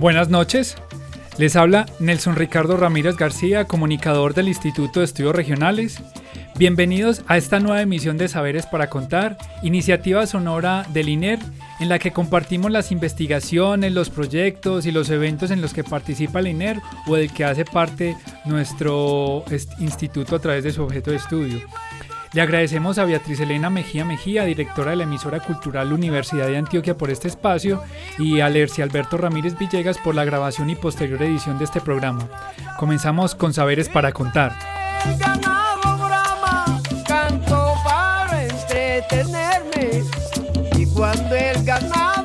Buenas 0.00 0.28
noches. 0.28 0.76
Les 1.38 1.56
habla 1.56 1.86
Nelson 1.98 2.36
Ricardo 2.36 2.76
Ramírez 2.76 3.16
García, 3.16 3.64
comunicador 3.64 4.32
del 4.32 4.46
Instituto 4.46 5.00
de 5.00 5.06
Estudios 5.06 5.34
Regionales. 5.34 6.00
Bienvenidos 6.56 7.22
a 7.26 7.36
esta 7.36 7.58
nueva 7.58 7.82
emisión 7.82 8.16
de 8.16 8.28
Saberes 8.28 8.64
para 8.66 8.90
Contar, 8.90 9.36
iniciativa 9.64 10.24
sonora 10.26 10.86
del 10.92 11.08
INER, 11.08 11.40
en 11.80 11.88
la 11.88 11.98
que 11.98 12.12
compartimos 12.12 12.70
las 12.70 12.92
investigaciones, 12.92 13.92
los 13.92 14.08
proyectos 14.08 14.86
y 14.86 14.92
los 14.92 15.10
eventos 15.10 15.50
en 15.50 15.60
los 15.60 15.74
que 15.74 15.82
participa 15.82 16.38
el 16.38 16.46
INER 16.46 16.80
o 17.08 17.16
del 17.16 17.32
que 17.32 17.44
hace 17.44 17.64
parte 17.64 18.16
nuestro 18.44 19.44
instituto 19.80 20.36
a 20.36 20.40
través 20.40 20.62
de 20.62 20.70
su 20.70 20.84
objeto 20.84 21.10
de 21.10 21.16
estudio. 21.16 21.60
Le 22.38 22.42
agradecemos 22.42 22.98
a 22.98 23.04
Beatriz 23.04 23.40
Elena 23.40 23.68
Mejía 23.68 24.04
Mejía, 24.04 24.44
directora 24.44 24.92
de 24.92 24.98
la 24.98 25.02
emisora 25.02 25.40
cultural 25.40 25.92
Universidad 25.92 26.46
de 26.46 26.56
Antioquia, 26.56 26.96
por 26.96 27.10
este 27.10 27.26
espacio 27.26 27.82
y 28.16 28.38
a 28.38 28.48
Lercia 28.48 28.84
Alberto 28.84 29.16
Ramírez 29.16 29.58
Villegas 29.58 29.98
por 29.98 30.14
la 30.14 30.24
grabación 30.24 30.70
y 30.70 30.76
posterior 30.76 31.20
edición 31.20 31.58
de 31.58 31.64
este 31.64 31.80
programa. 31.80 32.28
Comenzamos 32.78 33.34
con 33.34 33.52
Saberes 33.52 33.88
para 33.88 34.12
Contar. 34.12 34.52
y 40.76 40.86
cuando 40.94 41.34
el 41.34 41.64
ganado 41.64 42.17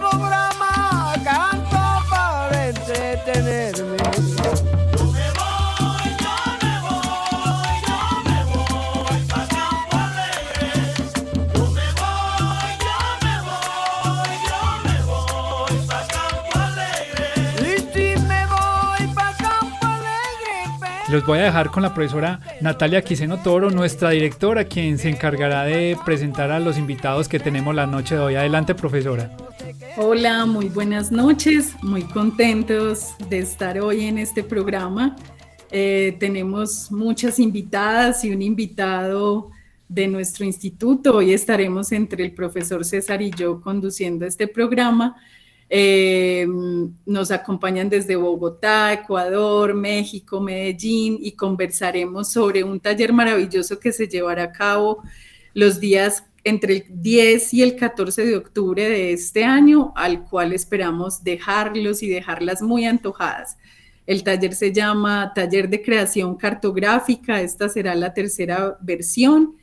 Los 21.13 21.27
voy 21.27 21.37
a 21.37 21.43
dejar 21.43 21.69
con 21.69 21.83
la 21.83 21.93
profesora 21.93 22.39
Natalia 22.59 23.03
Quiseno 23.03 23.37
Toro, 23.43 23.69
nuestra 23.69 24.09
directora, 24.09 24.65
quien 24.65 24.97
se 24.97 25.11
encargará 25.11 25.63
de 25.63 25.95
presentar 26.03 26.49
a 26.49 26.59
los 26.59 26.75
invitados 26.75 27.29
que 27.29 27.39
tenemos 27.39 27.75
la 27.75 27.85
noche 27.85 28.15
de 28.15 28.21
hoy. 28.21 28.33
Adelante, 28.33 28.73
profesora. 28.73 29.29
Hola, 29.95 30.47
muy 30.47 30.69
buenas 30.69 31.11
noches, 31.11 31.75
muy 31.83 32.01
contentos 32.01 33.09
de 33.29 33.37
estar 33.37 33.79
hoy 33.79 34.05
en 34.05 34.17
este 34.17 34.41
programa. 34.41 35.15
Eh, 35.69 36.17
tenemos 36.19 36.91
muchas 36.91 37.37
invitadas 37.37 38.25
y 38.25 38.33
un 38.33 38.41
invitado 38.41 39.51
de 39.87 40.07
nuestro 40.07 40.45
instituto. 40.45 41.17
Hoy 41.17 41.31
estaremos 41.31 41.91
entre 41.91 42.23
el 42.23 42.33
profesor 42.33 42.83
César 42.83 43.21
y 43.21 43.29
yo 43.29 43.61
conduciendo 43.61 44.25
este 44.25 44.47
programa 44.47 45.15
eh, 45.75 46.45
nos 47.03 47.31
acompañan 47.31 47.89
desde 47.89 48.15
Bogotá, 48.15 48.93
Ecuador, 48.93 49.73
México, 49.73 50.39
Medellín 50.39 51.17
y 51.19 51.31
conversaremos 51.31 52.31
sobre 52.31 52.63
un 52.63 52.79
taller 52.79 53.11
maravilloso 53.11 53.79
que 53.79 53.91
se 53.91 54.07
llevará 54.07 54.43
a 54.43 54.51
cabo 54.51 55.01
los 55.55 55.79
días 55.79 56.25
entre 56.43 56.75
el 56.75 56.85
10 56.89 57.55
y 57.55 57.63
el 57.63 57.75
14 57.75 58.23
de 58.23 58.37
octubre 58.37 58.87
de 58.87 59.13
este 59.13 59.45
año, 59.45 59.93
al 59.95 60.25
cual 60.25 60.53
esperamos 60.53 61.23
dejarlos 61.23 62.03
y 62.03 62.07
dejarlas 62.07 62.61
muy 62.61 62.85
antojadas. 62.85 63.57
El 64.05 64.23
taller 64.23 64.53
se 64.53 64.71
llama 64.71 65.31
Taller 65.33 65.69
de 65.69 65.81
Creación 65.81 66.35
Cartográfica, 66.35 67.41
esta 67.41 67.67
será 67.67 67.95
la 67.95 68.13
tercera 68.13 68.77
versión 68.79 69.55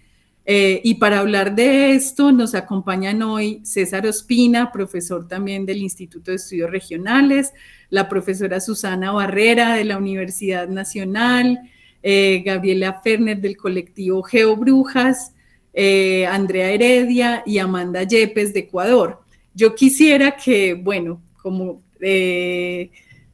eh, 0.46 0.80
y 0.82 0.94
para 0.94 1.20
hablar 1.20 1.54
de 1.54 1.92
esto 1.92 2.32
nos 2.32 2.54
acompañan 2.54 3.22
hoy 3.22 3.60
César 3.62 4.06
Ospina, 4.06 4.72
profesor 4.72 5.28
también 5.28 5.66
del 5.66 5.78
Instituto 5.78 6.30
de 6.30 6.38
Estudios 6.38 6.70
Regionales, 6.70 7.52
la 7.90 8.08
profesora 8.08 8.60
Susana 8.60 9.12
Barrera 9.12 9.74
de 9.74 9.84
la 9.84 9.98
Universidad 9.98 10.68
Nacional, 10.68 11.60
eh, 12.02 12.42
Gabriela 12.44 13.00
Ferner 13.04 13.40
del 13.40 13.56
colectivo 13.56 14.22
GeoBrujas, 14.22 15.34
eh, 15.74 16.26
Andrea 16.26 16.70
Heredia 16.70 17.42
y 17.44 17.58
Amanda 17.58 18.02
Yepes 18.02 18.54
de 18.54 18.60
Ecuador. 18.60 19.20
Yo 19.54 19.74
quisiera 19.74 20.36
que, 20.36 20.74
bueno, 20.74 21.22
como 21.42 21.82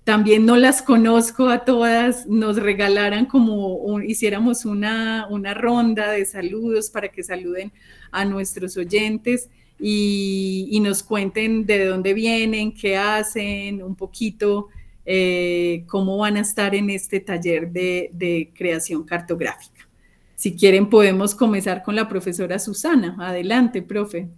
también 0.06 0.46
no 0.46 0.56
las 0.56 0.82
conozco 0.82 1.48
a 1.48 1.64
todas, 1.64 2.28
nos 2.28 2.58
regalaran 2.58 3.26
como 3.26 4.00
hiciéramos 4.00 4.64
una, 4.64 5.26
ronda 5.54 6.12
de 6.12 6.24
saludos 6.24 6.90
para 6.90 7.08
que 7.08 7.24
saluden 7.24 7.72
a 8.12 8.24
nuestros 8.24 8.76
oyentes 8.76 9.50
y, 9.80 10.78
nos 10.80 11.02
cuenten 11.02 11.66
de 11.66 11.86
dónde 11.86 12.14
vienen, 12.14 12.72
qué 12.72 12.96
hacen, 12.96 13.82
un 13.82 13.96
poquito 13.96 14.68
eh, 15.04 15.82
cómo 15.88 16.18
van 16.18 16.36
a 16.36 16.42
estar 16.42 16.76
en 16.76 16.88
este 16.90 17.18
taller 17.18 17.72
de, 17.72 18.10
de 18.12 18.52
creación 18.56 19.02
cartográfica. 19.02 19.88
Si 20.36 20.54
quieren, 20.54 20.88
podemos 20.88 21.34
comenzar 21.34 21.82
con 21.82 21.96
la 21.96 22.08
profesora 22.08 22.60
Susana. 22.60 23.16
Adelante, 23.18 23.82
profe. 23.82 24.28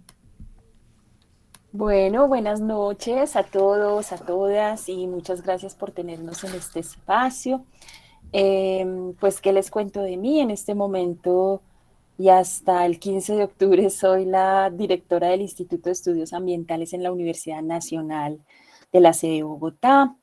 Bueno, 1.71 2.27
buenas 2.27 2.61
noches 2.61 3.35
a 3.35 3.43
todos, 3.43 4.11
a 4.11 4.17
todas 4.17 4.89
y 4.89 5.05
muchas 5.05 5.43
gracias 5.43 5.75
por 5.75 5.91
tenernos 5.91 6.43
en 6.43 6.55
este 6.55 6.79
espacio. 6.79 7.63
Em, 8.31 9.13
pues, 9.13 9.39
¿qué 9.39 9.53
les 9.53 9.69
cuento 9.69 10.01
de 10.01 10.17
mí? 10.17 10.39
En 10.39 10.49
este 10.49 10.73
momento 10.73 11.61
y 12.17 12.29
hasta 12.29 12.85
el 12.87 12.99
15 12.99 13.35
de 13.35 13.43
octubre 13.43 13.89
soy 13.91 14.25
la 14.25 14.71
directora 14.71 15.29
del 15.29 15.41
Instituto 15.41 15.89
de 15.89 15.93
Estudios 15.93 16.33
Ambientales 16.33 16.93
en 16.93 17.03
la 17.03 17.11
Universidad 17.11 17.61
Nacional 17.61 18.39
de 18.91 18.99
la 19.01 19.13
sede 19.13 19.35
de 19.35 19.43
Bogotá, 19.43 20.15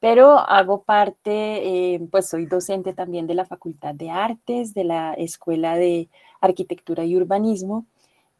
pero 0.00 0.38
hago 0.40 0.82
parte, 0.82 1.94
em, 1.94 2.08
pues 2.08 2.28
soy 2.28 2.46
docente 2.46 2.94
también 2.94 3.26
de 3.28 3.34
la 3.34 3.46
Facultad 3.46 3.94
de 3.94 4.10
Artes, 4.10 4.74
de 4.74 4.84
la 4.84 5.14
Escuela 5.14 5.76
de 5.76 6.08
Arquitectura 6.40 7.04
y 7.04 7.16
Urbanismo 7.16 7.86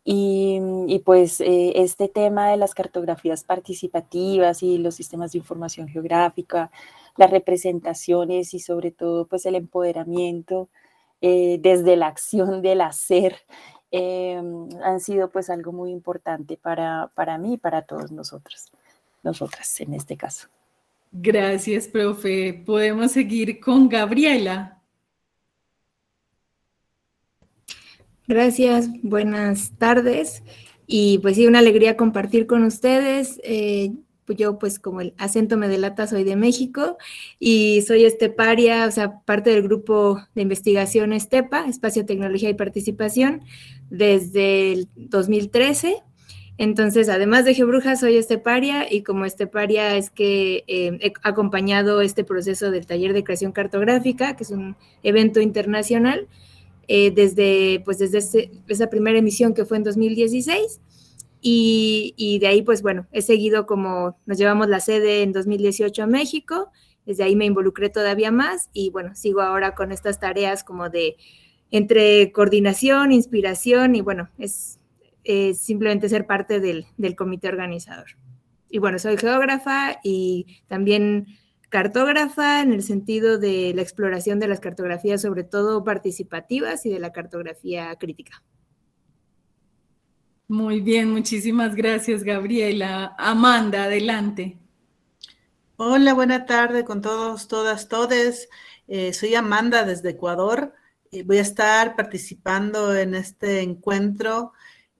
y, 0.04 1.02
pues 1.04 1.40
eh, 1.40 1.72
este 1.76 2.08
tema 2.08 2.50
de 2.50 2.56
las 2.56 2.74
cartografías 2.74 3.44
participativas 3.44 4.62
y 4.62 4.78
los 4.78 4.94
sistemas 4.94 5.32
de 5.32 5.38
información 5.38 5.88
geográfica, 5.88 6.70
las 7.16 7.30
representaciones 7.30 8.54
y 8.54 8.60
sobre 8.60 8.90
todo 8.90 9.26
pues 9.26 9.44
el 9.46 9.56
empoderamiento 9.56 10.68
eh, 11.20 11.58
desde 11.60 11.96
la 11.96 12.06
acción 12.06 12.62
del 12.62 12.80
hacer 12.80 13.36
eh, 13.90 14.40
han 14.82 15.00
sido 15.00 15.30
pues 15.30 15.50
algo 15.50 15.72
muy 15.72 15.90
importante 15.90 16.56
para, 16.56 17.10
para 17.14 17.36
mí 17.38 17.54
y 17.54 17.58
para 17.58 17.82
todos 17.82 18.10
nosotros, 18.10 18.70
nosotras 19.22 19.80
en 19.80 19.94
este 19.94 20.16
caso. 20.16 20.48
Gracias, 21.12 21.88
profe. 21.88 22.62
Podemos 22.64 23.12
seguir 23.12 23.60
con 23.60 23.88
Gabriela. 23.88 24.79
Gracias, 28.30 28.88
buenas 29.02 29.72
tardes. 29.76 30.44
Y 30.86 31.18
pues 31.18 31.34
sí, 31.34 31.48
una 31.48 31.58
alegría 31.58 31.96
compartir 31.96 32.46
con 32.46 32.62
ustedes. 32.62 33.40
Eh, 33.42 33.90
yo 34.28 34.56
pues 34.56 34.78
como 34.78 35.00
el 35.00 35.14
acento 35.18 35.56
me 35.56 35.66
delata, 35.66 36.06
soy 36.06 36.22
de 36.22 36.36
México 36.36 36.96
y 37.40 37.82
soy 37.88 38.04
esteparia, 38.04 38.86
o 38.86 38.90
sea, 38.92 39.18
parte 39.24 39.50
del 39.50 39.64
grupo 39.64 40.20
de 40.36 40.42
investigación 40.42 41.12
ESTEPA, 41.12 41.66
Espacio, 41.66 42.06
Tecnología 42.06 42.48
y 42.48 42.54
Participación, 42.54 43.42
desde 43.90 44.74
el 44.74 44.88
2013. 44.94 45.96
Entonces, 46.56 47.08
además 47.08 47.44
de 47.44 47.54
Gebruja, 47.54 47.96
soy 47.96 48.16
esteparia 48.16 48.86
y 48.88 49.02
como 49.02 49.24
esteparia 49.24 49.96
es 49.96 50.08
que 50.10 50.62
eh, 50.68 50.98
he 51.00 51.12
acompañado 51.24 52.00
este 52.00 52.22
proceso 52.22 52.70
del 52.70 52.86
taller 52.86 53.12
de 53.12 53.24
creación 53.24 53.50
cartográfica, 53.50 54.36
que 54.36 54.44
es 54.44 54.50
un 54.50 54.76
evento 55.02 55.40
internacional, 55.40 56.28
eh, 56.92 57.12
desde, 57.12 57.82
pues, 57.84 58.00
desde 58.00 58.50
esa 58.66 58.90
primera 58.90 59.16
emisión 59.16 59.54
que 59.54 59.64
fue 59.64 59.76
en 59.76 59.84
2016. 59.84 60.80
Y, 61.40 62.38
de 62.40 62.48
ahí, 62.48 62.62
pues 62.62 62.82
bueno, 62.82 63.06
he 63.12 63.22
seguido 63.22 63.64
como 63.64 64.18
nos 64.26 64.38
llevamos 64.38 64.68
la 64.68 64.80
sede 64.80 65.22
en 65.22 65.30
2018 65.32 66.02
a 66.02 66.06
México, 66.08 66.72
desde 67.06 67.22
ahí 67.22 67.36
me 67.36 67.44
involucré 67.44 67.90
todavía 67.90 68.32
más 68.32 68.70
y 68.72 68.90
bueno, 68.90 69.14
sigo 69.14 69.40
ahora 69.40 69.76
con 69.76 69.92
estas 69.92 70.18
tareas 70.18 70.64
como 70.64 70.90
de 70.90 71.16
entre 71.70 72.32
coordinación, 72.32 73.12
inspiración 73.12 73.94
y 73.94 74.00
bueno, 74.00 74.28
es 74.36 74.80
simplemente 75.54 76.08
ser 76.08 76.26
parte 76.26 76.58
del, 76.58 76.86
comité 77.16 77.46
organizador. 77.46 78.16
Y 78.68 78.78
bueno, 78.78 78.98
soy 78.98 79.16
geógrafa 79.16 80.00
y 80.02 80.58
también 80.66 81.38
cartógrafa 81.70 82.60
en 82.60 82.72
el 82.72 82.82
sentido 82.82 83.38
de 83.38 83.72
la 83.74 83.82
exploración 83.82 84.38
de 84.38 84.48
las 84.48 84.60
cartografías, 84.60 85.22
sobre 85.22 85.44
todo 85.44 85.82
participativas 85.82 86.84
y 86.84 86.90
de 86.90 86.98
la 86.98 87.12
cartografía 87.12 87.94
crítica. 87.96 88.42
Muy 90.48 90.80
bien, 90.80 91.10
muchísimas 91.12 91.76
gracias, 91.76 92.24
Gabriela. 92.24 93.14
Amanda, 93.16 93.84
adelante. 93.84 94.58
Hola, 95.76 96.12
buena 96.12 96.44
tarde 96.44 96.84
con 96.84 97.00
todos, 97.00 97.46
todas, 97.46 97.88
todes. 97.88 98.48
Eh, 98.88 99.12
soy 99.12 99.36
Amanda 99.36 99.84
desde 99.84 100.10
Ecuador. 100.10 100.74
Eh, 101.12 101.22
voy 101.22 101.38
a 101.38 101.42
estar 101.42 101.94
participando 101.94 102.94
en 102.96 103.14
este 103.14 103.60
encuentro 103.60 104.52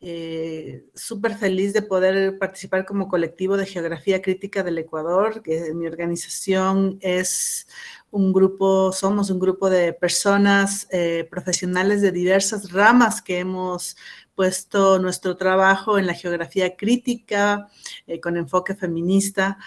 eh, 0.02 0.86
súper 0.94 1.36
feliz 1.36 1.74
de 1.74 1.82
poder 1.82 2.38
participar 2.38 2.86
como 2.86 3.06
colectivo 3.06 3.58
de 3.58 3.66
geografía 3.66 4.22
crítica 4.22 4.62
del 4.62 4.78
Ecuador, 4.78 5.42
que 5.42 5.74
mi 5.74 5.86
organización 5.86 6.98
es 7.02 7.68
un 8.10 8.32
grupo, 8.32 8.92
somos 8.92 9.28
un 9.28 9.38
grupo 9.38 9.68
de 9.68 9.92
personas 9.92 10.88
eh, 10.90 11.28
profesionales 11.30 12.00
de 12.00 12.12
diversas 12.12 12.72
ramas 12.72 13.20
que 13.20 13.40
hemos 13.40 13.94
puesto 14.34 14.98
nuestro 14.98 15.36
trabajo 15.36 15.98
en 15.98 16.06
la 16.06 16.14
geografía 16.14 16.76
crítica 16.76 17.68
eh, 18.06 18.20
con 18.20 18.38
enfoque 18.38 18.74
feminista 18.74 19.58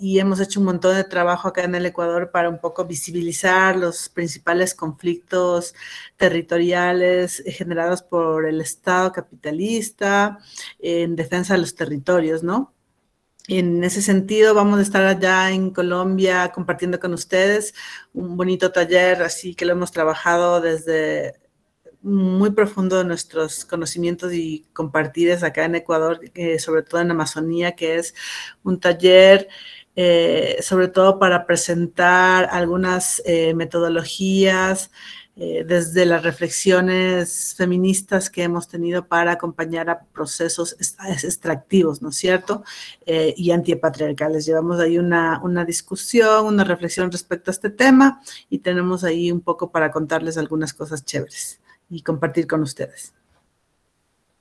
y 0.00 0.18
hemos 0.18 0.40
hecho 0.40 0.60
un 0.60 0.66
montón 0.66 0.96
de 0.96 1.04
trabajo 1.04 1.48
acá 1.48 1.62
en 1.64 1.74
el 1.74 1.86
Ecuador 1.86 2.30
para 2.30 2.48
un 2.48 2.58
poco 2.58 2.86
visibilizar 2.86 3.76
los 3.76 4.08
principales 4.08 4.74
conflictos 4.74 5.74
territoriales 6.16 7.42
generados 7.46 8.02
por 8.02 8.46
el 8.46 8.60
Estado 8.60 9.12
capitalista 9.12 10.38
en 10.78 11.16
defensa 11.16 11.54
de 11.54 11.60
los 11.60 11.74
territorios, 11.74 12.42
¿no? 12.42 12.74
En 13.48 13.82
ese 13.84 14.00
sentido, 14.02 14.54
vamos 14.54 14.78
a 14.78 14.82
estar 14.82 15.04
allá 15.04 15.50
en 15.50 15.70
Colombia 15.70 16.52
compartiendo 16.52 17.00
con 17.00 17.12
ustedes 17.14 17.74
un 18.14 18.36
bonito 18.36 18.72
taller, 18.72 19.22
así 19.22 19.54
que 19.54 19.64
lo 19.64 19.72
hemos 19.72 19.92
trabajado 19.92 20.60
desde 20.60 21.34
muy 22.02 22.50
profundo 22.52 23.04
nuestros 23.04 23.64
conocimientos 23.64 24.32
y 24.32 24.66
compartir 24.72 25.32
acá 25.32 25.64
en 25.64 25.74
Ecuador, 25.74 26.20
eh, 26.34 26.58
sobre 26.58 26.82
todo 26.82 27.00
en 27.00 27.10
Amazonía, 27.10 27.72
que 27.76 27.96
es 27.96 28.14
un 28.62 28.80
taller 28.80 29.48
eh, 29.96 30.58
sobre 30.62 30.88
todo 30.88 31.18
para 31.18 31.46
presentar 31.46 32.48
algunas 32.52 33.20
eh, 33.26 33.54
metodologías 33.54 34.90
eh, 35.36 35.64
desde 35.66 36.06
las 36.06 36.22
reflexiones 36.22 37.54
feministas 37.56 38.30
que 38.30 38.44
hemos 38.44 38.68
tenido 38.68 39.08
para 39.08 39.32
acompañar 39.32 39.90
a 39.90 40.00
procesos 40.00 40.76
extractivos, 41.22 42.02
¿no 42.02 42.10
es 42.10 42.16
cierto? 42.16 42.62
y 43.06 43.50
antipatriarcales. 43.50 44.46
Llevamos 44.46 44.78
ahí 44.80 44.98
una, 44.98 45.40
una 45.42 45.64
discusión, 45.64 46.46
una 46.46 46.64
reflexión 46.64 47.10
respecto 47.10 47.50
a 47.50 47.54
este 47.54 47.70
tema 47.70 48.20
y 48.48 48.58
tenemos 48.58 49.02
ahí 49.02 49.32
un 49.32 49.40
poco 49.40 49.72
para 49.72 49.90
contarles 49.90 50.38
algunas 50.38 50.72
cosas 50.72 51.04
chéveres 51.04 51.60
y 51.88 52.02
compartir 52.02 52.46
con 52.46 52.62
ustedes. 52.62 53.14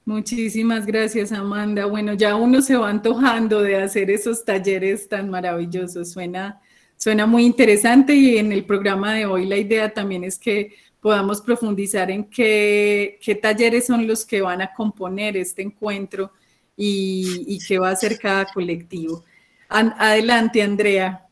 Muchísimas 0.10 0.88
gracias, 0.88 1.32
Amanda. 1.32 1.86
Bueno, 1.86 2.14
ya 2.16 2.36
uno 2.36 2.64
se 2.64 2.76
va 2.76 2.90
antojando 2.90 3.62
de 3.62 3.76
hacer 3.76 4.10
esos 4.10 4.44
talleres 4.44 5.08
tan 5.08 5.30
maravillosos. 5.30 6.12
Suena, 6.12 6.60
suena 6.98 7.28
muy 7.28 7.46
interesante 7.46 8.16
y 8.16 8.40
en 8.40 8.52
el 8.52 8.66
programa 8.66 9.14
de 9.14 9.28
hoy 9.28 9.46
la 9.46 9.58
idea 9.58 9.94
también 9.94 10.24
es 10.24 10.40
que 10.40 10.74
podamos 11.00 11.42
profundizar 11.42 12.10
en 12.10 12.24
qué, 12.24 13.20
talleres 13.40 13.86
son 13.86 14.08
los 14.08 14.26
que 14.26 14.42
van 14.42 14.64
a 14.64 14.74
componer 14.74 15.38
este 15.38 15.62
encuentro 15.62 16.32
y 16.76 17.60
qué 17.68 17.78
va 17.78 17.90
a 17.90 17.92
hacer 17.92 18.18
cada 18.18 18.46
colectivo. 18.52 19.24
adelante, 19.70 20.64
Andrea. 20.64 21.29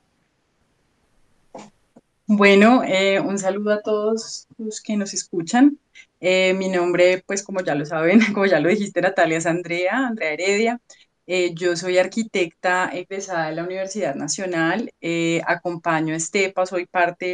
Bueno, 2.30 2.84
eh, 2.84 3.20
un 3.22 3.40
saludo 3.40 3.72
a 3.74 3.82
todos 3.82 4.48
los 4.58 4.82
que 4.82 4.98
nos 4.98 5.14
escuchan. 5.14 5.80
Eh, 6.20 6.54
mi 6.56 6.68
nombre, 6.70 7.24
pues 7.26 7.42
como 7.44 7.62
ya 7.62 7.74
lo 7.76 7.86
saben, 7.86 8.20
como 8.34 8.46
ya 8.46 8.60
lo 8.60 8.70
dijiste, 8.70 9.02
Natalia, 9.02 9.38
es 9.38 9.46
Andrea, 9.46 10.08
Andrea 10.08 10.34
Heredia. 10.34 10.82
Eh, 11.26 11.54
yo 11.56 11.76
soy 11.78 11.98
arquitecta 11.98 12.90
egresada 12.94 13.50
de 13.50 13.56
la 13.56 13.64
Universidad 13.64 14.16
Nacional, 14.16 14.92
eh, 15.02 15.42
acompaño 15.46 16.14
a 16.14 16.18
Estepa, 16.18 16.66
soy 16.66 16.86
parte 16.86 17.26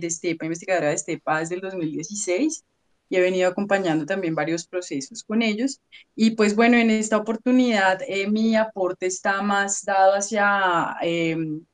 de 0.00 0.06
Estepa, 0.06 0.46
investigadora 0.46 0.88
de 0.88 0.94
Estepa 0.94 1.40
desde 1.40 1.56
el 1.56 1.60
2016 1.60 2.64
y 3.10 3.16
he 3.16 3.20
venido 3.20 3.48
acompañando 3.50 4.06
también 4.06 4.34
varios 4.34 4.66
procesos 4.66 5.24
con 5.24 5.42
ellos. 5.42 5.80
Y 6.16 6.32
pues 6.32 6.56
bueno, 6.56 6.76
en 6.78 6.90
esta 6.90 7.18
oportunidad 7.18 8.00
mi 8.30 8.56
aporte 8.56 9.06
está 9.06 9.42
más 9.42 9.84
dado 9.84 10.14
hacia 10.14 10.96
em, 11.02 11.64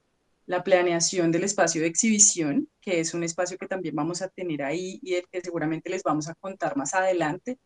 la 0.50 0.64
planeación 0.64 1.31
del 1.31 1.44
espacio 1.44 1.81
de 1.81 1.87
exhibición, 1.87 2.69
que 2.81 2.99
es 2.99 3.14
un 3.14 3.23
espacio 3.23 3.56
que 3.56 3.69
también 3.69 3.94
vamos 3.94 4.20
a 4.20 4.29
tener 4.29 4.64
ahí 4.64 4.99
y 5.00 5.12
del 5.12 5.25
que 5.31 5.41
seguramente 5.41 5.88
les 5.88 6.02
vamos 6.02 6.29
a 6.29 6.35
contar 6.35 6.76
más 6.76 6.93
adelante. 6.93 7.56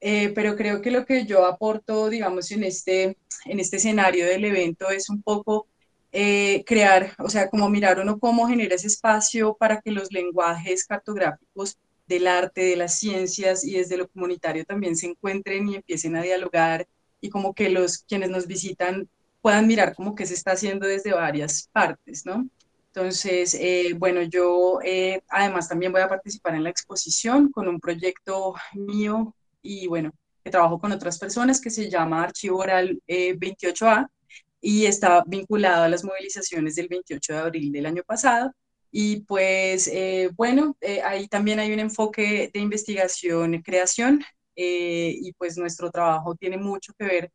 Eh, 0.00 0.32
pero 0.34 0.56
creo 0.56 0.82
que 0.82 0.90
lo 0.90 1.06
que 1.06 1.24
yo 1.24 1.46
aporto, 1.46 2.08
digamos, 2.10 2.50
en 2.50 2.64
este, 2.64 3.16
en 3.44 3.60
este 3.60 3.76
escenario 3.76 4.26
del 4.26 4.44
evento 4.44 4.90
es 4.90 5.08
un 5.08 5.22
poco 5.22 5.68
eh, 6.10 6.64
crear, 6.66 7.14
o 7.20 7.30
sea, 7.30 7.48
como 7.48 7.70
mirar 7.70 8.00
uno 8.00 8.18
cómo 8.18 8.48
genera 8.48 8.74
ese 8.74 8.88
espacio 8.88 9.56
para 9.56 9.80
que 9.80 9.92
los 9.92 10.10
lenguajes 10.10 10.84
cartográficos 10.84 11.78
del 12.08 12.26
arte, 12.26 12.62
de 12.62 12.76
las 12.76 12.98
ciencias 12.98 13.62
y 13.64 13.74
desde 13.74 13.98
lo 13.98 14.08
comunitario 14.08 14.64
también 14.64 14.96
se 14.96 15.06
encuentren 15.06 15.68
y 15.68 15.76
empiecen 15.76 16.16
a 16.16 16.22
dialogar 16.22 16.88
y 17.20 17.30
como 17.30 17.54
que 17.54 17.68
los 17.70 17.98
quienes 17.98 18.30
nos 18.30 18.48
visitan 18.48 19.08
puedan 19.46 19.68
mirar 19.68 19.94
como 19.94 20.16
que 20.16 20.26
se 20.26 20.34
está 20.34 20.50
haciendo 20.54 20.88
desde 20.88 21.12
varias 21.12 21.70
partes, 21.72 22.26
¿no? 22.26 22.48
Entonces, 22.88 23.54
eh, 23.54 23.94
bueno, 23.96 24.22
yo 24.22 24.80
eh, 24.82 25.22
además 25.28 25.68
también 25.68 25.92
voy 25.92 26.00
a 26.00 26.08
participar 26.08 26.56
en 26.56 26.64
la 26.64 26.70
exposición 26.70 27.52
con 27.52 27.68
un 27.68 27.78
proyecto 27.78 28.54
mío 28.74 29.36
y 29.62 29.86
bueno, 29.86 30.10
que 30.42 30.50
trabajo 30.50 30.80
con 30.80 30.90
otras 30.90 31.16
personas 31.20 31.60
que 31.60 31.70
se 31.70 31.88
llama 31.88 32.24
Archivo 32.24 32.58
Oral 32.58 33.00
28A 33.06 34.02
eh, 34.02 34.36
y 34.60 34.86
está 34.86 35.22
vinculado 35.24 35.84
a 35.84 35.88
las 35.88 36.02
movilizaciones 36.02 36.74
del 36.74 36.88
28 36.88 37.32
de 37.32 37.38
abril 37.38 37.70
del 37.70 37.86
año 37.86 38.02
pasado. 38.04 38.50
Y 38.90 39.20
pues, 39.26 39.88
bueno, 40.34 40.76
ahí 41.04 41.28
también 41.28 41.60
hay 41.60 41.72
un 41.72 41.78
enfoque 41.78 42.50
de 42.52 42.58
investigación 42.58 43.54
y 43.54 43.62
creación 43.62 44.24
y 44.56 45.32
pues 45.34 45.56
nuestro 45.56 45.92
trabajo 45.92 46.34
tiene 46.34 46.56
mucho 46.56 46.92
que 46.98 47.04
ver 47.04 47.32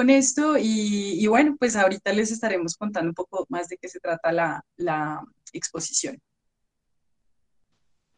con 0.00 0.08
esto 0.08 0.56
y, 0.58 1.26
bueno, 1.26 1.56
pues 1.58 1.76
ahorita 1.76 2.14
les 2.14 2.32
estaremos 2.32 2.74
contando 2.74 3.10
un 3.10 3.14
poco 3.14 3.44
más 3.50 3.68
de 3.68 3.76
qué 3.76 3.86
se 3.86 4.00
trata 4.00 4.32
la, 4.32 4.64
la 4.78 5.22
exposición. 5.52 6.18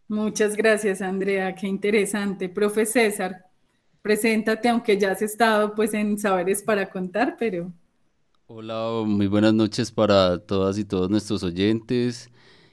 Muchas 0.06 0.54
gracias, 0.54 1.02
Andrea, 1.02 1.52
qué 1.56 1.66
interesante. 1.66 2.48
Profe 2.48 2.86
César, 2.86 3.46
preséntate, 4.00 4.68
aunque 4.68 4.96
ya 4.96 5.10
has 5.10 5.22
estado 5.22 5.74
pues 5.74 5.92
en 5.92 6.16
Saberes 6.20 6.62
para 6.62 6.88
Contar, 6.88 7.34
pero... 7.36 7.72
Hola, 8.46 9.02
muy 9.04 9.26
buenas 9.26 9.52
noches 9.52 9.90
para 9.90 10.38
todas 10.38 10.78
y 10.78 10.84
todos 10.84 11.10
nuestros 11.10 11.42
oyentes. 11.42 12.30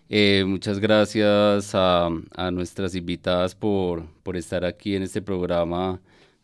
Eh, 0.08 0.44
muchas 0.46 0.78
gracias 0.78 1.74
a, 1.74 2.10
a, 2.36 2.52
nuestras 2.52 2.94
invitadas 2.94 3.56
por, 3.56 4.06
por 4.22 4.38
estar 4.38 4.64
aquí 4.66 4.96
en 4.96 5.02
este 5.02 5.24
programa 5.24 6.00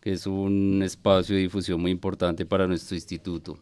es 0.05 0.27
un 0.27 0.81
espacio 0.83 1.35
de 1.35 1.41
difusión 1.41 1.81
muy 1.81 1.91
importante 1.91 2.45
para 2.45 2.67
nuestro 2.67 2.95
instituto. 2.95 3.57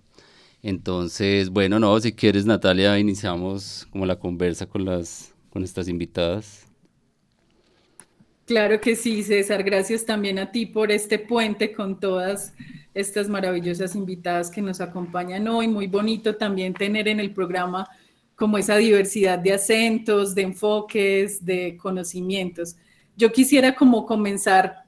Entonces, 0.61 1.49
bueno, 1.49 1.79
no, 1.79 1.99
si 1.99 2.13
quieres, 2.13 2.45
Natalia, 2.45 2.99
iniciamos 2.99 3.87
como 3.89 4.05
la 4.05 4.17
conversa 4.17 4.67
con 4.67 4.85
las 4.85 5.33
con 5.49 5.63
estas 5.63 5.87
invitadas. 5.87 6.65
Claro 8.45 8.81
que 8.81 8.95
sí, 8.95 9.23
César. 9.23 9.63
Gracias 9.63 10.05
también 10.05 10.39
a 10.39 10.51
ti 10.51 10.65
por 10.65 10.91
este 10.91 11.19
puente 11.19 11.71
con 11.71 11.99
todas 11.99 12.53
estas 12.93 13.29
maravillosas 13.29 13.95
invitadas 13.95 14.49
que 14.49 14.61
nos 14.61 14.81
acompañan 14.81 15.47
hoy. 15.47 15.67
Muy 15.67 15.87
bonito 15.87 16.35
también 16.35 16.73
tener 16.73 17.07
en 17.07 17.19
el 17.19 17.33
programa 17.33 17.87
como 18.35 18.57
esa 18.57 18.77
diversidad 18.77 19.39
de 19.39 19.53
acentos, 19.53 20.35
de 20.35 20.41
enfoques, 20.41 21.45
de 21.45 21.77
conocimientos. 21.77 22.75
Yo 23.15 23.31
quisiera 23.31 23.75
como 23.75 24.05
comenzar 24.05 24.82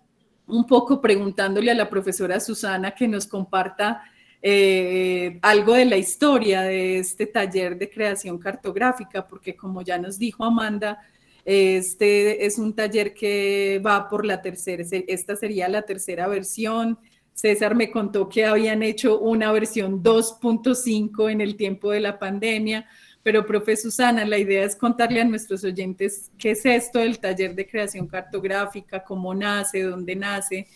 un 0.47 0.65
poco 0.65 1.01
preguntándole 1.01 1.71
a 1.71 1.75
la 1.75 1.89
profesora 1.89 2.39
Susana 2.39 2.91
que 2.91 3.07
nos 3.07 3.27
comparta 3.27 4.03
eh, 4.41 5.39
algo 5.41 5.73
de 5.73 5.85
la 5.85 5.97
historia 5.97 6.61
de 6.61 6.99
este 6.99 7.25
taller 7.25 7.77
de 7.77 7.89
creación 7.89 8.37
cartográfica, 8.37 9.27
porque 9.27 9.55
como 9.55 9.81
ya 9.81 9.97
nos 9.97 10.19
dijo 10.19 10.45
Amanda, 10.45 10.99
este 11.43 12.45
es 12.45 12.59
un 12.59 12.73
taller 12.73 13.13
que 13.13 13.81
va 13.85 14.07
por 14.07 14.25
la 14.25 14.41
tercera, 14.41 14.83
esta 15.07 15.35
sería 15.35 15.67
la 15.67 15.81
tercera 15.81 16.27
versión. 16.27 16.99
César 17.33 17.75
me 17.75 17.91
contó 17.91 18.29
que 18.29 18.45
habían 18.45 18.81
hecho 18.81 19.19
una 19.19 19.51
versión 19.51 20.01
2.5 20.01 21.31
en 21.31 21.41
el 21.41 21.55
tiempo 21.55 21.91
de 21.91 21.99
la 21.99 22.17
pandemia, 22.17 22.87
pero 23.25 23.44
profe 23.44 23.75
Susana, 23.75 24.24
la 24.24 24.38
idea 24.38 24.63
es 24.63 24.75
contarle 24.75 25.20
a 25.20 25.25
nuestros 25.25 25.63
oyentes 25.63 26.29
qué 26.38 26.51
es 26.51 26.63
esto 26.63 27.00
del 27.00 27.17
taller 27.17 27.55
de 27.55 27.65
creación 27.65 28.05
cartográfica, 28.05 29.03
cómo 29.03 29.34
nace, 29.34 29.82
dónde 29.82 30.15
nace, 30.15 30.67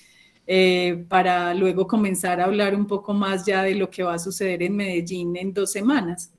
eh, 0.47 1.05
para 1.07 1.53
luego 1.53 1.85
comenzar 1.85 2.41
a 2.41 2.45
hablar 2.45 2.73
un 2.73 2.87
poco 2.87 3.13
más 3.13 3.45
ya 3.45 3.61
de 3.61 3.75
lo 3.75 3.91
que 3.91 4.01
va 4.01 4.15
a 4.15 4.17
suceder 4.19 4.63
en 4.63 4.75
Medellín 4.75 5.37
en 5.37 5.53
dos 5.53 5.71
semanas. 5.71 6.31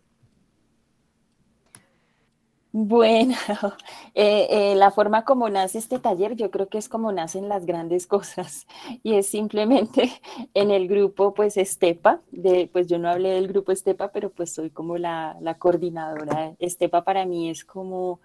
Bueno, 2.73 3.35
eh, 4.15 4.47
eh, 4.51 4.75
la 4.77 4.93
forma 4.93 5.25
como 5.25 5.49
nace 5.51 5.79
este 5.79 5.99
taller, 5.99 6.37
yo 6.37 6.53
creo 6.53 6.69
que 6.69 6.79
es 6.79 6.89
como 6.89 7.11
nacen 7.11 7.49
las 7.49 7.67
grandes 7.67 8.07
cosas 8.07 8.67
y 9.03 9.15
es 9.15 9.27
simplemente 9.29 10.11
en 10.55 10.71
el 10.71 10.87
grupo, 10.87 11.35
pues 11.35 11.57
Estepa, 11.57 12.21
de, 12.31 12.71
pues 12.73 12.87
yo 12.87 12.99
no 12.99 13.09
hablé 13.11 13.31
del 13.31 13.49
grupo 13.49 13.73
Estepa, 13.73 14.13
pero 14.13 14.31
pues 14.31 14.55
soy 14.55 14.71
como 14.71 14.99
la, 14.99 15.37
la 15.41 15.55
coordinadora. 15.59 16.55
Estepa 16.61 17.03
para 17.03 17.27
mí 17.27 17.51
es 17.51 17.65
como, 17.65 18.21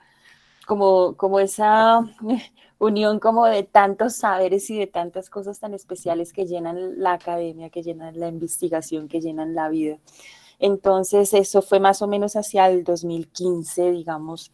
como, 0.68 1.16
como 1.18 1.40
esa 1.40 2.02
unión 2.80 3.20
como 3.20 3.46
de 3.46 3.64
tantos 3.64 4.16
saberes 4.16 4.70
y 4.70 4.78
de 4.78 4.88
tantas 4.88 5.30
cosas 5.30 5.60
tan 5.60 5.74
especiales 5.74 6.34
que 6.34 6.46
llenan 6.46 7.00
la 7.02 7.14
academia, 7.14 7.70
que 7.70 7.84
llenan 7.84 8.20
la 8.20 8.28
investigación, 8.28 9.08
que 9.08 9.22
llenan 9.22 9.56
la 9.56 9.70
vida. 9.70 9.98
Entonces, 10.66 11.32
eso 11.36 11.62
fue 11.62 11.80
más 11.80 12.02
o 12.02 12.08
menos 12.08 12.36
hacia 12.36 12.68
el 12.72 12.84
2015, 12.84 13.92
digamos. 13.92 14.52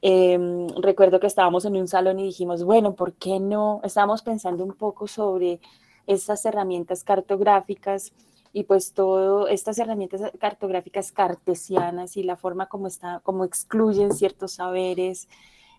Em, 0.00 0.68
recuerdo 0.68 1.20
que 1.20 1.26
estábamos 1.26 1.66
en 1.66 1.76
un 1.76 1.86
salón 1.86 2.18
y 2.18 2.24
dijimos, 2.24 2.64
bueno, 2.64 2.94
¿por 2.94 3.12
qué 3.12 3.38
no? 3.40 3.82
Estábamos 3.84 4.22
pensando 4.22 4.64
un 4.64 4.72
poco 4.72 5.06
sobre 5.06 5.60
esas 6.06 6.46
herramientas 6.46 7.04
cartográficas 7.04 8.14
y 8.54 8.64
pues 8.64 8.94
todo 8.94 9.48
estas 9.48 9.78
herramientas 9.78 10.22
cartográficas 10.40 11.12
cartesianas 11.12 12.16
y 12.16 12.22
la 12.22 12.36
forma 12.36 12.66
como 12.66 12.86
está, 12.86 13.20
como 13.22 13.44
excluyen 13.44 14.14
ciertos 14.14 14.52
saberes. 14.52 15.28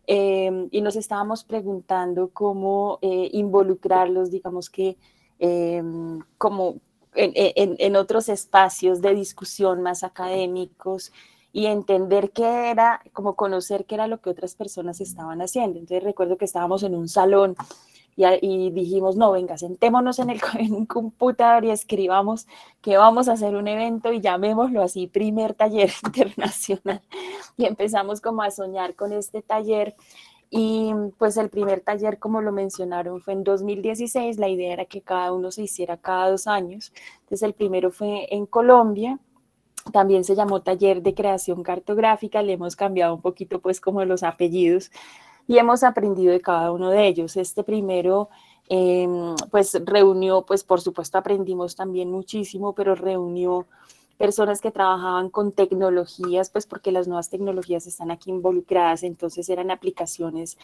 Em, 0.05 0.67
y 0.69 0.81
nos 0.81 0.95
estábamos 0.95 1.43
preguntando 1.43 2.29
cómo 2.31 2.99
eh, 3.01 3.29
involucrarlos, 3.33 4.29
digamos 4.29 4.69
que 4.69 4.97
em, 5.39 6.19
como 6.37 6.75
en, 7.15 7.95
otros 7.95 8.29
espacios 8.29 9.01
de 9.01 9.15
discusión 9.15 9.81
más 9.81 10.03
académicos 10.03 11.11
y 11.53 11.65
entender 11.65 12.31
qué 12.31 12.69
era, 12.71 13.01
como 13.13 13.35
conocer 13.35 13.85
qué 13.85 13.95
era 13.95 14.07
lo 14.07 14.21
que 14.21 14.29
otras 14.29 14.55
personas 14.55 15.01
estaban 15.01 15.41
haciendo. 15.41 15.79
Entonces 15.79 16.03
recuerdo 16.03 16.37
que 16.37 16.45
estábamos 16.45 16.83
en 16.83 16.95
un 16.95 17.09
salón 17.09 17.55
y, 18.15 18.69
dijimos, 18.71 19.15
no, 19.15 19.31
venga, 19.31 19.57
sentémonos 19.57 20.19
en, 20.19 20.29
el, 20.29 20.41
en 20.59 20.73
un 20.73 20.85
computador 20.85 21.65
y 21.65 21.71
escribamos 21.71 22.47
que 22.81 22.97
vamos 22.97 23.27
a 23.27 23.33
hacer 23.33 23.55
un 23.55 23.67
evento 23.67 24.11
y 24.13 24.21
llamémoslo 24.21 24.81
así, 24.81 25.07
primer 25.07 25.53
taller 25.53 25.91
internacional. 26.05 27.01
Y 27.57 27.65
empezamos 27.65 28.21
como 28.21 28.43
a 28.43 28.51
soñar 28.51 28.95
con 28.95 29.11
este 29.11 29.41
taller 29.41 29.95
y 30.53 30.91
pues 31.17 31.37
el 31.37 31.49
primer 31.49 31.79
taller, 31.79 32.19
como 32.19 32.41
lo 32.41 32.51
mencionaron, 32.51 33.21
fue 33.21 33.33
en 33.33 33.45
2016. 33.45 34.37
La 34.37 34.49
idea 34.49 34.73
era 34.73 34.85
que 34.85 35.01
cada 35.01 35.31
uno 35.31 35.49
se 35.49 35.63
hiciera 35.63 35.95
cada 35.95 36.29
dos 36.29 36.45
años. 36.45 36.91
Entonces 37.21 37.43
el 37.43 37.53
primero 37.53 37.89
fue 37.89 38.27
en 38.35 38.45
Colombia. 38.45 39.17
También 39.93 40.25
se 40.25 40.35
llamó 40.35 40.61
Taller 40.61 41.01
de 41.01 41.13
Creación 41.13 41.63
Cartográfica. 41.63 42.43
Le 42.43 42.53
hemos 42.53 42.75
cambiado 42.75 43.15
un 43.15 43.21
poquito 43.21 43.61
pues 43.61 43.79
como 43.79 44.03
los 44.03 44.23
apellidos 44.23 44.91
y 45.47 45.57
hemos 45.57 45.83
aprendido 45.83 46.33
de 46.33 46.41
cada 46.41 46.73
uno 46.73 46.89
de 46.89 47.07
ellos. 47.07 47.37
Este 47.37 47.63
primero 47.63 48.29
em, 48.67 49.35
pues 49.51 49.81
reunió, 49.85 50.45
pues 50.45 50.65
por 50.65 50.81
supuesto 50.81 51.17
aprendimos 51.17 51.77
también 51.77 52.11
muchísimo, 52.11 52.75
pero 52.75 52.95
reunió 52.95 53.67
personas 54.17 54.61
que 54.61 54.71
trabajaban 54.71 55.29
con 55.29 55.51
tecnologías, 55.51 56.49
pues 56.49 56.65
porque 56.65 56.91
las 56.91 57.07
nuevas 57.07 57.29
tecnologías 57.29 57.87
están 57.87 58.11
aquí 58.11 58.29
involucradas, 58.29 59.03
entonces 59.03 59.49
eran 59.49 59.71
aplicaciones 59.71 60.57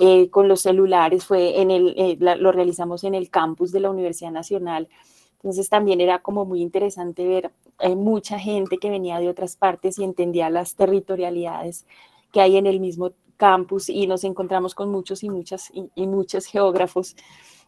eh, 0.00 0.30
con 0.30 0.48
los 0.48 0.62
celulares, 0.62 1.24
fue 1.24 1.60
en 1.60 1.70
el, 1.70 1.94
eh, 1.96 2.16
lo 2.18 2.52
realizamos 2.52 3.04
en 3.04 3.14
el 3.14 3.30
campus 3.30 3.72
de 3.72 3.80
la 3.80 3.90
Universidad 3.90 4.30
Nacional, 4.30 4.88
entonces 5.34 5.68
también 5.68 6.00
era 6.00 6.20
como 6.20 6.44
muy 6.44 6.60
interesante 6.60 7.26
ver 7.26 7.50
hay 7.78 7.96
mucha 7.96 8.38
gente 8.38 8.78
que 8.78 8.90
venía 8.90 9.18
de 9.18 9.28
otras 9.28 9.56
partes 9.56 9.98
y 9.98 10.04
entendía 10.04 10.50
las 10.50 10.74
territorialidades 10.74 11.86
que 12.30 12.40
hay 12.40 12.56
en 12.58 12.66
el 12.66 12.78
mismo 12.78 13.12
campus 13.38 13.88
y 13.88 14.06
nos 14.06 14.22
encontramos 14.24 14.74
con 14.74 14.90
muchos 14.90 15.22
y 15.22 15.30
muchas 15.30 15.72
y 15.72 16.06
muchos 16.06 16.44
geógrafos 16.44 17.16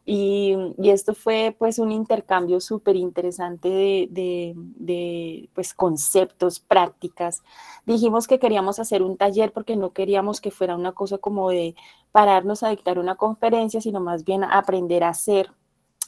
y, 0.05 0.57
esto 0.83 1.15
fue 1.15 1.55
pues 1.59 1.79
un 1.79 1.93
intercambio 1.93 2.61
súper 2.61 2.97
interesante 2.97 3.69
de, 3.69 4.55
de, 4.57 5.49
pues, 5.55 5.75
conceptos, 5.75 6.61
prácticas. 6.61 7.43
Dijimos 7.87 8.27
que 8.27 8.39
queríamos 8.39 8.79
hacer 8.79 9.03
un 9.03 9.17
taller 9.17 9.53
porque 9.53 9.77
no 9.77 9.93
queríamos 9.93 10.41
que 10.41 10.51
fuera 10.51 10.77
una 10.77 10.93
cosa 10.93 11.19
como 11.19 11.51
de 11.51 11.75
pararnos 12.11 12.63
a 12.63 12.71
dictar 12.71 12.99
una 12.99 13.17
conferencia, 13.17 13.81
sino 13.81 14.01
más 14.01 14.25
bien 14.25 14.45
aprender 14.45 15.05
a 15.05 15.11
hacer 15.11 15.53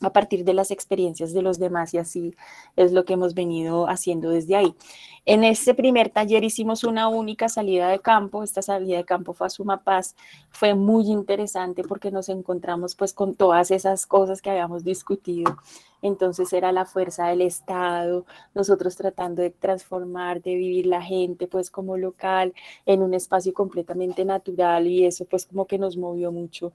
a 0.00 0.12
partir 0.12 0.44
de 0.44 0.54
las 0.54 0.70
experiencias 0.70 1.32
de 1.32 1.42
los 1.42 1.58
demás 1.58 1.94
y 1.94 1.98
así 1.98 2.34
es 2.76 2.92
lo 2.92 3.04
que 3.04 3.14
hemos 3.14 3.34
venido 3.34 3.88
haciendo 3.88 4.30
desde 4.30 4.56
ahí. 4.56 4.74
En 5.26 5.44
ese 5.44 5.74
primer 5.74 6.10
taller 6.10 6.44
hicimos 6.44 6.84
una 6.84 7.08
única 7.08 7.48
salida 7.48 7.88
de 7.88 7.98
campo, 7.98 8.42
esta 8.42 8.62
salida 8.62 8.98
de 8.98 9.04
campo 9.04 9.32
fue 9.32 9.46
a 9.46 9.50
Sumapaz, 9.50 10.14
fue 10.50 10.74
muy 10.74 11.10
interesante 11.10 11.82
porque 11.82 12.10
nos 12.10 12.28
encontramos 12.28 12.94
pues 12.94 13.12
con 13.12 13.34
todas 13.34 13.70
esas 13.70 14.06
cosas 14.06 14.42
que 14.42 14.50
habíamos 14.50 14.84
discutido. 14.84 15.56
Entonces 16.04 16.52
era 16.52 16.70
la 16.70 16.84
fuerza 16.84 17.28
del 17.28 17.40
Estado, 17.40 18.26
nosotros 18.54 18.94
tratando 18.94 19.40
de 19.40 19.48
transformar, 19.48 20.42
de 20.42 20.54
vivir 20.54 20.84
la 20.84 21.00
gente 21.00 21.46
pues 21.46 21.70
como 21.70 21.96
local 21.96 22.52
en 22.84 23.00
un 23.00 23.14
espacio 23.14 23.54
completamente 23.54 24.22
natural 24.26 24.86
y 24.86 25.06
eso 25.06 25.24
pues 25.24 25.46
como 25.46 25.66
que 25.66 25.78
nos 25.78 25.96
movió 25.96 26.30
mucho. 26.30 26.74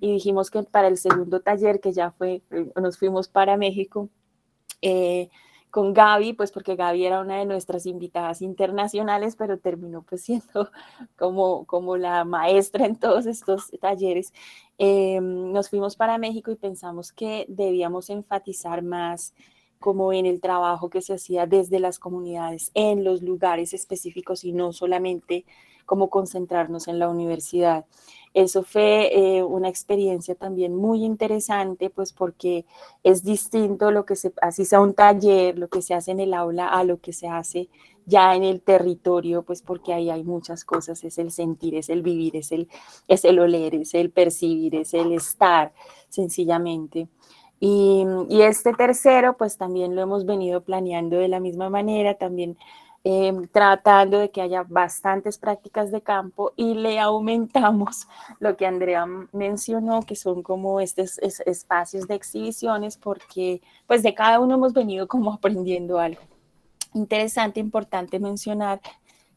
Y 0.00 0.14
dijimos 0.14 0.50
que 0.50 0.62
para 0.62 0.88
el 0.88 0.96
segundo 0.96 1.40
taller, 1.40 1.80
que 1.80 1.92
ya 1.92 2.10
fue, 2.10 2.40
eh, 2.50 2.72
nos 2.80 2.96
fuimos 2.96 3.28
para 3.28 3.58
México, 3.58 4.08
eh, 4.80 5.28
con 5.70 5.94
Gaby, 5.94 6.32
pues 6.34 6.52
porque 6.52 6.76
Gaby 6.76 7.04
era 7.06 7.20
una 7.20 7.38
de 7.38 7.46
nuestras 7.46 7.86
invitadas 7.86 8.42
internacionales, 8.42 9.36
pero 9.36 9.58
terminó 9.58 10.02
pues 10.02 10.22
siendo 10.24 10.70
como, 11.16 11.64
como 11.66 11.96
la 11.96 12.24
maestra 12.24 12.86
en 12.86 12.96
todos 12.96 13.26
estos 13.26 13.70
talleres. 13.80 14.32
Em, 14.78 15.52
nos 15.52 15.70
fuimos 15.70 15.96
para 15.96 16.18
México 16.18 16.50
y 16.50 16.56
pensamos 16.56 17.12
que 17.12 17.46
debíamos 17.48 18.10
enfatizar 18.10 18.82
más 18.82 19.34
como 19.78 20.12
en 20.12 20.26
el 20.26 20.40
trabajo 20.40 20.90
que 20.90 21.00
se 21.00 21.14
hacía 21.14 21.46
desde 21.46 21.80
las 21.80 21.98
comunidades, 21.98 22.70
en 22.74 23.02
los 23.02 23.22
lugares 23.22 23.72
específicos 23.72 24.44
y 24.44 24.52
no 24.52 24.72
solamente 24.72 25.46
como 25.86 26.10
concentrarnos 26.10 26.86
en 26.86 26.98
la 26.98 27.08
universidad. 27.08 27.86
Eso 28.32 28.62
fue 28.62 29.10
eh, 29.38 29.42
una 29.42 29.68
experiencia 29.68 30.36
también 30.36 30.76
muy 30.76 31.04
interesante, 31.04 31.90
pues 31.90 32.12
porque 32.12 32.64
es 33.02 33.24
distinto 33.24 33.90
lo 33.90 34.04
que 34.04 34.14
se, 34.14 34.32
así 34.40 34.64
sea 34.64 34.80
un 34.80 34.94
taller, 34.94 35.58
lo 35.58 35.68
que 35.68 35.82
se 35.82 35.94
hace 35.94 36.12
en 36.12 36.20
el 36.20 36.34
aula 36.34 36.68
a 36.68 36.84
lo 36.84 37.00
que 37.00 37.12
se 37.12 37.26
hace 37.26 37.68
ya 38.06 38.34
en 38.34 38.44
el 38.44 38.60
territorio, 38.60 39.42
pues 39.42 39.62
porque 39.62 39.92
ahí 39.92 40.10
hay 40.10 40.24
muchas 40.24 40.64
cosas, 40.64 41.02
es 41.04 41.18
el 41.18 41.30
sentir, 41.30 41.74
es 41.74 41.88
el 41.90 42.02
vivir, 42.02 42.36
es 42.36 42.52
el, 42.52 42.68
es 43.08 43.24
el 43.24 43.38
oler, 43.38 43.74
es 43.74 43.94
el 43.94 44.10
percibir, 44.10 44.74
es 44.76 44.94
el 44.94 45.12
estar, 45.12 45.72
sencillamente. 46.08 47.08
Y, 47.60 48.04
y 48.28 48.42
este 48.42 48.72
tercero, 48.72 49.36
pues 49.36 49.58
también 49.58 49.94
lo 49.94 50.02
hemos 50.02 50.24
venido 50.24 50.62
planeando 50.62 51.18
de 51.18 51.28
la 51.28 51.40
misma 51.40 51.68
manera, 51.68 52.14
también 52.14 52.56
Em, 53.02 53.48
tratando 53.48 54.18
de 54.18 54.30
que 54.30 54.42
haya 54.42 54.62
bastantes 54.62 55.38
prácticas 55.38 55.90
de 55.90 56.02
campo 56.02 56.52
y 56.54 56.74
le 56.74 57.00
aumentamos 57.00 58.06
lo 58.40 58.58
que 58.58 58.66
Andrea 58.66 59.06
mencionó, 59.32 60.02
que 60.02 60.14
son 60.14 60.42
como 60.42 60.80
estos 60.82 61.18
espacios 61.18 62.06
de 62.06 62.14
exhibiciones, 62.14 62.98
porque 62.98 63.62
pues 63.86 64.02
de 64.02 64.12
cada 64.14 64.38
uno 64.38 64.56
hemos 64.56 64.74
venido 64.74 65.08
como 65.08 65.32
aprendiendo 65.34 65.98
algo. 65.98 66.20
Interesante, 66.92 67.58
importante 67.58 68.18
mencionar 68.18 68.82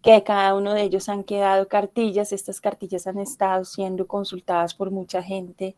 que 0.01 0.12
de 0.12 0.24
cada 0.24 0.55
uno 0.55 0.74
de 0.74 0.82
ellos 0.82 1.08
han 1.08 1.24
quedado 1.24 1.70
cartillas, 1.70 2.34
estas 2.34 2.60
cartillas 2.60 3.08
han 3.08 3.20
estado 3.20 3.63
siendo 3.63 4.08
consultadas 4.08 4.74
por 4.74 4.91
mucha 4.91 5.24
gente. 5.24 5.77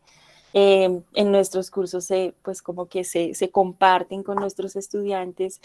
Em, 0.52 1.02
en 1.14 1.30
nuestros 1.30 1.70
cursos 1.70 2.04
se, 2.06 2.34
pues 2.42 2.62
como 2.62 2.86
que 2.86 3.04
se, 3.04 3.34
se 3.34 3.50
comparten 3.50 4.24
con 4.24 4.36
nuestros 4.38 4.74
estudiantes 4.74 5.60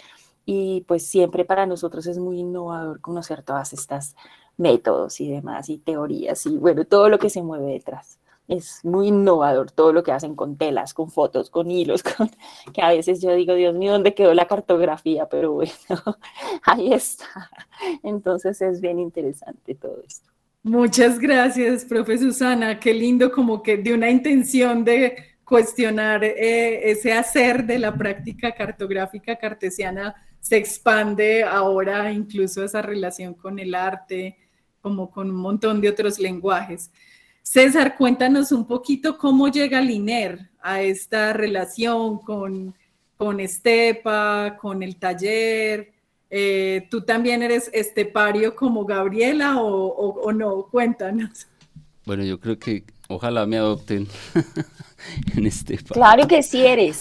y 0.46 0.82
pues 0.88 1.06
siempre 1.06 1.46
para 1.46 1.66
nosotros 1.66 2.08
es 2.08 2.18
muy 2.18 2.40
innovador 2.40 3.02
conocer 3.02 3.44
todas 3.44 3.74
estas 3.74 4.16
métodos 4.58 5.20
y 5.22 5.30
demás 5.30 5.70
y 5.70 5.78
teorías 5.78 6.46
y 6.46 6.58
bueno, 6.58 6.86
todo 6.86 7.10
lo 7.10 7.20
que 7.20 7.30
se 7.30 7.42
mueve 7.42 7.74
detrás. 7.74 8.20
es 8.48 8.84
muy 8.84 9.08
innovador 9.08 9.72
todo 9.72 9.94
lo 9.94 10.04
que 10.04 10.12
hacen 10.12 10.36
con 10.36 10.58
telas, 10.58 10.94
con 10.94 11.10
fotos, 11.10 11.50
con 11.50 11.72
hilos, 11.72 12.04
con, 12.18 12.30
que 12.74 12.82
a 12.82 12.90
veces 12.90 13.22
yo 13.22 13.34
digo, 13.34 13.56
Dios 13.56 13.76
mío, 13.76 13.94
¿dónde 13.94 14.14
quedó 14.14 14.34
la 14.34 14.48
cartografía? 14.48 15.28
Pero 15.30 15.54
bueno, 15.54 15.72
ahí 16.64 16.94
está. 16.94 17.26
Entonces 18.04 18.62
es 18.62 18.82
bien 18.82 19.00
interesante 19.00 19.76
todo 19.76 20.02
esto. 20.06 20.30
Muchas 20.64 21.18
gracias, 21.18 21.86
profe 21.86 22.20
Susana. 22.20 22.80
Qué 22.80 22.94
lindo 22.94 23.32
como 23.32 23.64
que 23.64 23.78
de 23.78 23.96
una 23.96 24.12
intención 24.12 24.84
de 24.84 25.31
cuestionar 25.52 26.24
eh, 26.24 26.92
ese 26.92 27.12
hacer 27.12 27.66
de 27.66 27.78
la 27.78 27.94
práctica 27.94 28.54
cartográfica 28.54 29.36
cartesiana 29.36 30.16
se 30.40 30.56
expande 30.56 31.44
ahora 31.44 32.10
incluso 32.14 32.64
esa 32.64 32.82
relación 32.82 33.34
con 33.34 33.60
el 33.60 33.76
arte, 33.76 34.38
como 34.80 35.12
con 35.12 35.30
un 35.30 35.36
montón 35.36 35.82
de 35.82 35.90
otros 35.90 36.20
lenguajes. 36.20 36.90
César, 37.42 37.98
cuéntanos 37.98 38.54
un 38.54 38.66
poquito 38.66 39.18
cómo 39.18 39.50
llega 39.50 39.82
Liner 39.82 40.52
a 40.62 40.84
esta 40.84 41.34
relación 41.34 42.20
con, 42.20 42.74
con 43.18 43.42
Estepa, 43.42 44.56
con 44.58 44.82
el 44.82 44.96
taller. 44.96 45.92
Eh, 46.30 46.88
¿Tú 46.90 47.02
también 47.02 47.44
eres 47.44 47.70
estepario 47.74 48.56
como 48.56 48.86
Gabriela 48.86 49.58
o, 49.62 50.32
no? 50.32 50.68
Cuéntanos. 50.72 51.46
Bueno, 52.06 52.24
yo 52.24 52.40
creo 52.40 52.58
que 52.58 52.86
ojalá 53.10 53.46
me 53.46 53.58
adopten 53.58 54.08
en 55.38 55.46
Estepa. 55.46 55.94
Claro 55.94 56.28
que 56.28 56.44
sí 56.44 56.66
eres. 56.66 57.00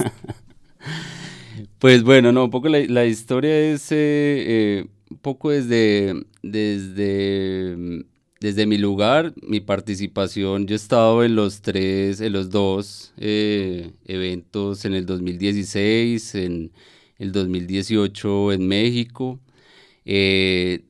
pues 1.79 2.03
bueno, 2.03 2.33
no, 2.33 2.45
un 2.45 2.51
poco 2.51 2.69
la, 2.69 3.07
historia 3.07 3.59
es 3.59 3.91
eh, 3.93 3.97
eh, 3.99 4.87
un 5.11 5.19
poco 5.19 5.51
desde, 5.51 6.15
desde 6.43 8.05
desde 8.41 8.65
mi 8.65 8.79
lugar, 8.79 9.35
mi 9.43 9.61
participación, 9.61 10.67
yo 10.67 10.75
he 10.75 10.77
estado 10.77 11.23
en 11.25 11.37
los 11.37 11.61
tres, 11.61 12.23
en 12.23 12.33
los 12.33 12.49
dos 12.49 13.13
eh, 13.19 13.93
eventos 14.07 14.87
en 14.87 14.95
el 14.95 15.05
2016, 15.05 16.35
en 16.37 16.73
el 17.19 17.33
2018 17.33 18.53
en 18.53 18.67
México. 18.67 19.39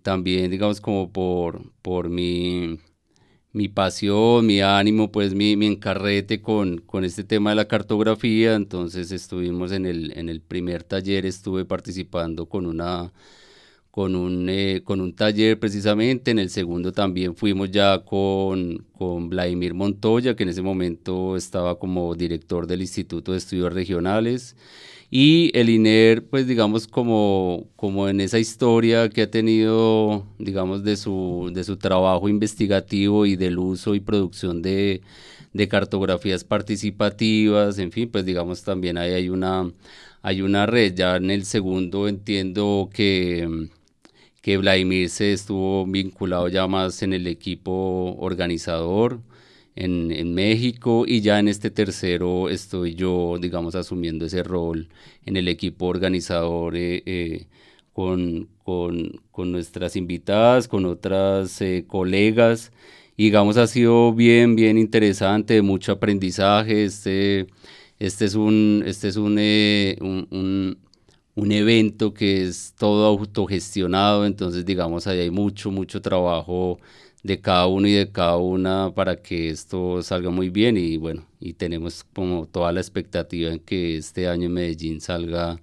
También, 0.03 0.51
digamos, 0.51 0.81
como 0.81 1.11
por, 1.13 1.61
por 1.83 2.09
mi, 2.09 2.79
mi 3.53 3.69
pasión, 3.69 4.47
mi 4.47 4.61
ánimo, 4.61 5.11
pues 5.11 5.35
mi, 5.35 5.57
mi 5.57 5.67
encarrete 5.67 6.41
con, 6.41 6.79
con, 6.79 7.05
este 7.05 7.25
tema 7.25 7.51
de 7.51 7.57
la 7.57 7.69
cartografía. 7.69 8.55
Entonces 8.55 9.13
estuvimos 9.13 9.73
en 9.73 9.87
el, 9.87 10.13
en 10.17 10.29
el 10.29 10.41
primer 10.41 10.85
taller, 10.85 11.27
estuve 11.27 11.65
participando 11.65 12.47
con 12.47 12.67
una 12.67 13.13
con 13.91 14.15
un, 14.15 14.49
eh, 14.49 14.83
con 14.85 15.01
un 15.01 15.15
taller 15.15 15.59
precisamente, 15.59 16.31
en 16.31 16.39
el 16.39 16.51
segundo 16.51 16.93
también 16.93 17.35
fuimos 17.35 17.71
ya 17.71 18.05
con, 18.05 18.87
con 18.93 19.29
Vladimir 19.29 19.75
Montoya, 19.75 20.37
que 20.37 20.45
en 20.45 20.51
ese 20.51 20.63
momento 20.63 21.37
estaba 21.37 21.79
como 21.79 22.15
director 22.15 22.67
del 22.67 22.83
Instituto 22.83 23.33
de 23.33 23.39
Estudios 23.39 23.73
Regionales, 23.73 24.57
y 25.11 25.51
el 25.59 25.71
INER, 25.71 26.25
pues 26.29 26.47
digamos 26.47 26.87
como, 26.87 27.67
como 27.77 28.09
en 28.09 28.21
esa 28.21 28.39
historia 28.39 29.09
que 29.09 29.23
ha 29.23 29.31
tenido, 29.31 30.27
digamos, 30.39 30.85
de 30.85 30.97
su, 30.97 31.51
de 31.53 31.65
su 31.65 31.77
trabajo 31.77 32.29
investigativo 32.29 33.27
y 33.27 33.37
del 33.37 33.59
uso 33.59 33.95
y 33.95 34.01
producción 34.01 34.63
de, 34.63 35.03
cartografías 35.69 36.45
participativas, 36.45 37.79
en 37.79 37.93
fin, 37.93 38.09
pues 38.11 38.25
digamos 38.25 38.63
también 38.63 38.99
ahí 38.99 39.13
hay 39.13 39.29
una, 39.31 39.73
hay 40.23 40.43
una 40.43 40.67
red, 40.67 40.95
ya 40.95 41.17
en 41.17 41.31
el 41.31 41.45
segundo 41.45 42.09
entiendo 42.09 42.89
que 42.93 43.69
que 44.43 44.57
Vladimir 44.57 45.11
se 45.11 45.33
estuvo 45.33 45.87
vinculado 45.87 46.49
ya 46.49 46.67
más 46.67 47.03
en 47.03 47.13
el 47.13 47.27
equipo 47.27 48.17
organizador 48.19 49.21
en, 49.77 50.35
México 50.35 51.05
y 51.07 51.21
ya 51.21 51.39
en 51.39 51.49
este 51.49 51.71
tercero 51.71 52.49
estoy 52.49 52.95
yo, 52.95 53.39
digamos, 53.41 53.75
asumiendo 53.75 54.27
ese 54.27 54.43
rol 54.43 54.89
en 55.25 55.37
el 55.37 55.49
equipo 55.49 55.87
organizador 55.87 56.77
eh, 56.77 57.03
eh, 57.07 57.47
con, 57.93 58.49
con, 58.65 59.21
con, 59.31 59.53
nuestras 59.53 59.97
invitadas, 59.97 60.69
con 60.69 60.87
otras 60.87 61.61
eh, 61.63 61.85
colegas. 61.87 62.73
Y 63.17 63.25
digamos, 63.25 63.57
ha 63.59 63.67
sido 63.67 64.13
bien, 64.15 64.57
bien 64.57 64.79
interesante, 64.79 65.63
mucho 65.63 65.93
aprendizaje. 65.93 66.85
Este, 66.85 67.47
este 67.99 68.25
es 68.27 68.35
un, 68.35 68.83
este 68.87 69.09
es 69.09 69.17
un, 69.17 69.39
un 70.31 70.79
un 71.35 71.53
evento 71.53 72.13
que 72.13 72.43
es 72.43 72.75
todo 72.79 73.07
autogestionado, 73.07 74.27
entonces 74.27 74.65
digamos 74.67 75.07
ahí 75.07 75.21
hay 75.21 75.31
mucho, 75.31 75.71
mucho 75.71 76.03
trabajo 76.03 76.79
de 77.23 77.41
cada 77.41 77.67
uno 77.67 77.87
y 77.87 77.93
de 77.93 78.11
cada 78.11 78.37
una 78.37 78.93
para 78.95 79.17
que 79.17 79.51
esto 79.51 80.03
salga 80.03 80.31
muy 80.31 80.49
bien 80.51 80.77
y 80.77 80.97
bueno, 80.97 81.27
y 81.39 81.53
tenemos 81.53 82.05
como 82.05 82.47
toda 82.47 82.73
la 82.73 82.81
expectativa 82.81 83.51
en 83.53 83.61
que 83.61 83.97
este 83.97 84.29
año 84.29 84.47
en 84.47 84.55
Medellín 84.55 85.01
salga, 85.01 85.61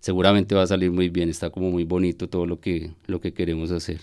seguramente 0.00 0.54
va 0.54 0.62
a 0.62 0.66
salir 0.66 0.90
muy 0.90 1.08
bien, 1.08 1.28
está 1.28 1.50
como 1.50 1.70
muy 1.70 1.84
bonito 1.84 2.28
todo 2.28 2.46
lo 2.46 2.60
que, 2.60 2.92
lo 3.06 3.20
que 3.20 3.32
queremos 3.32 3.70
hacer. 3.70 4.00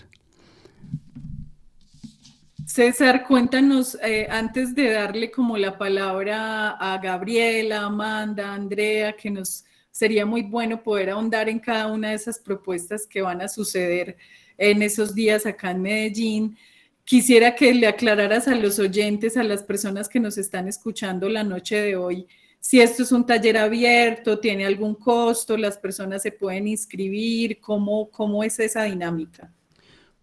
César, 2.66 3.24
cuéntanos, 3.26 3.96
eh, 4.02 4.26
antes 4.28 4.74
de 4.74 4.90
darle 4.90 5.30
como 5.30 5.56
la 5.56 5.78
palabra 5.78 6.70
a 6.70 6.98
Gabriela, 6.98 7.84
Amanda, 7.84 8.52
Andrea, 8.52 9.14
que 9.14 9.30
nos 9.30 9.64
sería 9.92 10.26
muy 10.26 10.42
bueno 10.42 10.82
poder 10.82 11.10
ahondar 11.10 11.48
en 11.48 11.60
cada 11.60 11.86
una 11.86 12.10
de 12.10 12.16
esas 12.16 12.40
propuestas 12.40 13.06
que 13.06 13.22
van 13.22 13.40
a 13.40 13.48
suceder 13.48 14.16
en 14.58 14.82
esos 14.82 15.14
días 15.14 15.46
acá 15.46 15.70
en 15.70 15.80
Medellín. 15.80 16.58
Quisiera 17.06 17.54
que 17.54 17.72
le 17.72 17.86
aclararas 17.86 18.48
a 18.48 18.56
los 18.56 18.80
oyentes, 18.80 19.36
a 19.36 19.44
las 19.44 19.62
personas 19.62 20.08
que 20.08 20.18
nos 20.18 20.38
están 20.38 20.66
escuchando 20.66 21.28
la 21.28 21.44
noche 21.44 21.76
de 21.76 21.94
hoy, 21.94 22.26
si 22.58 22.80
esto 22.80 23.04
es 23.04 23.12
un 23.12 23.24
taller 23.24 23.58
abierto, 23.58 24.40
tiene 24.40 24.66
algún 24.66 24.96
costo, 24.96 25.56
las 25.56 25.78
personas 25.78 26.22
se 26.22 26.32
pueden 26.32 26.66
inscribir, 26.66 27.60
¿cómo, 27.60 28.10
cómo 28.10 28.42
es 28.42 28.58
esa 28.58 28.82
dinámica? 28.82 29.54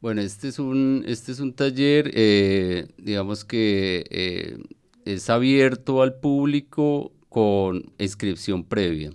Bueno, 0.01 0.19
este 0.19 0.49
es 0.49 0.59
un, 0.59 1.05
este 1.07 1.31
es 1.31 1.39
un 1.39 1.53
taller, 1.53 2.11
eh, 2.13 2.89
digamos 2.97 3.45
que 3.45 4.03
eh, 4.09 4.57
es 5.05 5.29
abierto 5.29 6.01
al 6.01 6.15
público 6.19 7.13
con 7.29 7.93
inscripción 7.97 8.65
previa. 8.65 9.11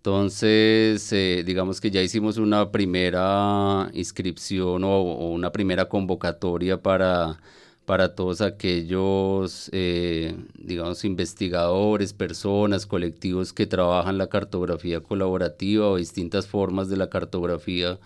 Entonces, 0.00 1.12
eh, 1.12 1.42
digamos 1.44 1.78
que 1.78 1.90
ya 1.90 2.00
hicimos 2.02 2.38
una 2.38 2.70
primera 2.72 3.90
inscripción 3.92 4.82
o, 4.82 5.02
una 5.28 5.52
primera 5.52 5.90
convocatoria 5.90 6.80
para, 6.82 7.38
para 7.84 8.14
todos 8.14 8.40
aquellos, 8.40 9.68
eh, 9.72 10.34
digamos, 10.54 11.04
investigadores, 11.04 12.14
personas, 12.14 12.86
colectivos 12.86 13.52
que 13.52 13.66
trabajan 13.66 14.16
la 14.16 14.28
cartografía 14.28 15.00
colaborativa 15.00 15.86
o 15.90 15.96
distintas 15.96 16.46
formas 16.46 16.88
de 16.88 16.96
la 16.96 17.10
cartografía 17.10 17.98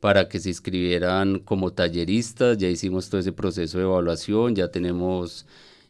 para 0.00 0.28
que 0.28 0.40
se 0.40 0.48
inscribieran 0.50 1.38
como 1.40 1.72
talleristas. 1.72 2.58
Ya 2.58 2.68
hicimos 2.68 3.10
todo 3.10 3.20
ese 3.20 3.32
proceso 3.32 3.78
de 3.78 3.84
evaluación, 3.84 4.56
ya 4.56 4.68
tenemos 4.72 5.46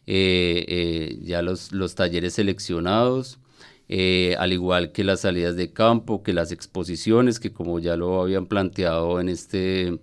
eh, 0.07 1.17
ya 1.23 1.41
los, 1.41 1.71
los 1.71 1.95
talleres 1.95 2.33
seleccionados. 2.35 3.39
Eh, 3.91 4.35
al 4.37 4.53
igual 4.53 4.91
que 4.91 5.03
las 5.03 5.21
salidas 5.21 5.55
de 5.55 5.73
campo, 5.73 6.21
que 6.21 6.31
las 6.31 6.51
exposiciones, 6.51 7.39
que 7.39 7.51
como 7.51 7.79
ya 7.79 7.95
lo 7.95 8.21
habían 8.21 8.45
planteado 8.45 9.19
en 9.19 9.29
este, 9.29 9.99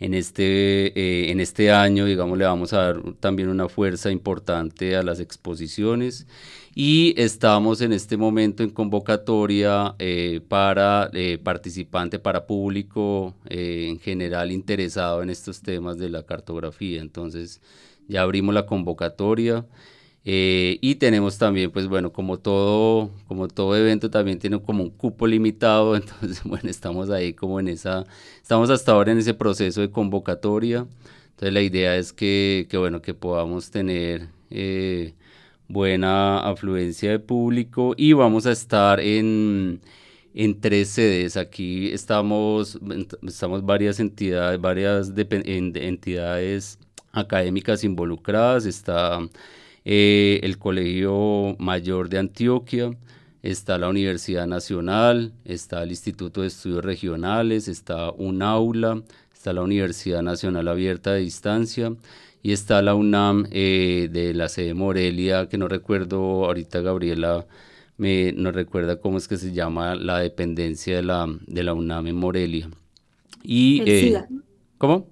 en 0.00 0.14
este, 0.14 0.88
eh, 0.98 1.30
en 1.30 1.38
este 1.38 1.70
año, 1.70 2.06
digamos, 2.06 2.36
le 2.38 2.44
vamos 2.44 2.72
a 2.72 2.78
dar 2.78 3.02
también 3.20 3.48
una 3.48 3.68
fuerza 3.68 4.10
importante 4.10 4.96
a 4.96 5.04
las 5.04 5.20
exposiciones. 5.20 6.26
Y 6.74 7.14
estamos 7.16 7.80
en 7.82 7.92
este 7.92 8.16
momento 8.16 8.64
en 8.64 8.70
convocatoria 8.70 9.94
eh, 10.00 10.40
para 10.48 11.10
participante, 11.44 12.18
para 12.18 12.46
público 12.46 13.34
en 13.48 13.98
general 14.00 14.50
interesado 14.52 15.22
en 15.22 15.30
estos 15.30 15.62
temas 15.62 15.98
de 15.98 16.10
la 16.10 16.24
cartografía. 16.24 17.00
Entonces, 17.00 17.60
ya 18.08 18.22
abrimos 18.22 18.54
la 18.54 18.66
convocatoria. 18.66 19.66
Eh, 20.24 20.78
y 20.82 20.96
tenemos 20.96 21.38
también, 21.38 21.70
pues 21.70 21.88
bueno, 21.88 22.12
como 22.12 22.38
todo, 22.38 23.10
como 23.26 23.48
todo 23.48 23.74
evento 23.76 24.10
también 24.10 24.38
tiene 24.38 24.60
como 24.60 24.82
un 24.82 24.90
cupo 24.90 25.26
limitado, 25.26 25.96
entonces 25.96 26.42
bueno, 26.44 26.68
estamos 26.68 27.10
ahí 27.10 27.32
como 27.32 27.58
en 27.58 27.68
esa, 27.68 28.04
estamos 28.42 28.68
hasta 28.70 28.92
ahora 28.92 29.12
en 29.12 29.18
ese 29.18 29.32
proceso 29.34 29.80
de 29.80 29.90
convocatoria, 29.90 30.86
entonces 31.30 31.54
la 31.54 31.62
idea 31.62 31.96
es 31.96 32.12
que, 32.12 32.66
que 32.70 32.76
bueno, 32.76 33.00
que 33.00 33.14
podamos 33.14 33.70
tener 33.70 34.28
eh, 34.50 35.14
buena 35.68 36.40
afluencia 36.40 37.10
de 37.12 37.18
público 37.18 37.94
y 37.96 38.12
vamos 38.12 38.46
a 38.46 38.52
estar 38.52 39.00
en, 39.00 39.80
en 40.34 40.60
tres 40.60 40.90
sedes, 40.90 41.36
aquí 41.38 41.90
estamos, 41.92 42.78
estamos 43.26 43.64
varias 43.64 44.00
entidades, 44.00 44.60
varias 44.60 45.12
entidades 45.16 46.78
académicas 47.12 47.84
involucradas, 47.84 48.66
está 48.66 49.20
eh, 49.84 50.40
el 50.42 50.58
Colegio 50.58 51.56
Mayor 51.58 52.08
de 52.08 52.18
Antioquia, 52.18 52.90
está 53.42 53.78
la 53.78 53.88
Universidad 53.88 54.46
Nacional, 54.46 55.32
está 55.44 55.82
el 55.82 55.90
Instituto 55.90 56.42
de 56.42 56.48
Estudios 56.48 56.84
Regionales, 56.84 57.68
está 57.68 58.10
un 58.10 58.42
aula, 58.42 59.02
está 59.32 59.52
la 59.52 59.62
Universidad 59.62 60.22
Nacional 60.22 60.68
Abierta 60.68 61.12
de 61.12 61.20
Distancia 61.20 61.94
y 62.42 62.52
está 62.52 62.82
la 62.82 62.94
UNAM 62.94 63.46
eh, 63.50 64.08
de 64.10 64.34
la 64.34 64.48
sede 64.48 64.74
Morelia, 64.74 65.48
que 65.48 65.58
no 65.58 65.68
recuerdo, 65.68 66.44
ahorita 66.44 66.80
Gabriela 66.80 67.46
me 67.96 68.32
no 68.32 68.50
recuerda 68.50 68.96
cómo 68.96 69.18
es 69.18 69.28
que 69.28 69.36
se 69.36 69.52
llama 69.52 69.94
la 69.94 70.18
dependencia 70.18 70.96
de 70.96 71.02
la, 71.02 71.26
de 71.46 71.62
la 71.62 71.74
UNAM 71.74 72.06
en 72.06 72.16
Morelia. 72.16 72.70
Y, 73.42 73.82
eh, 73.86 74.24
¿Cómo? 74.78 75.06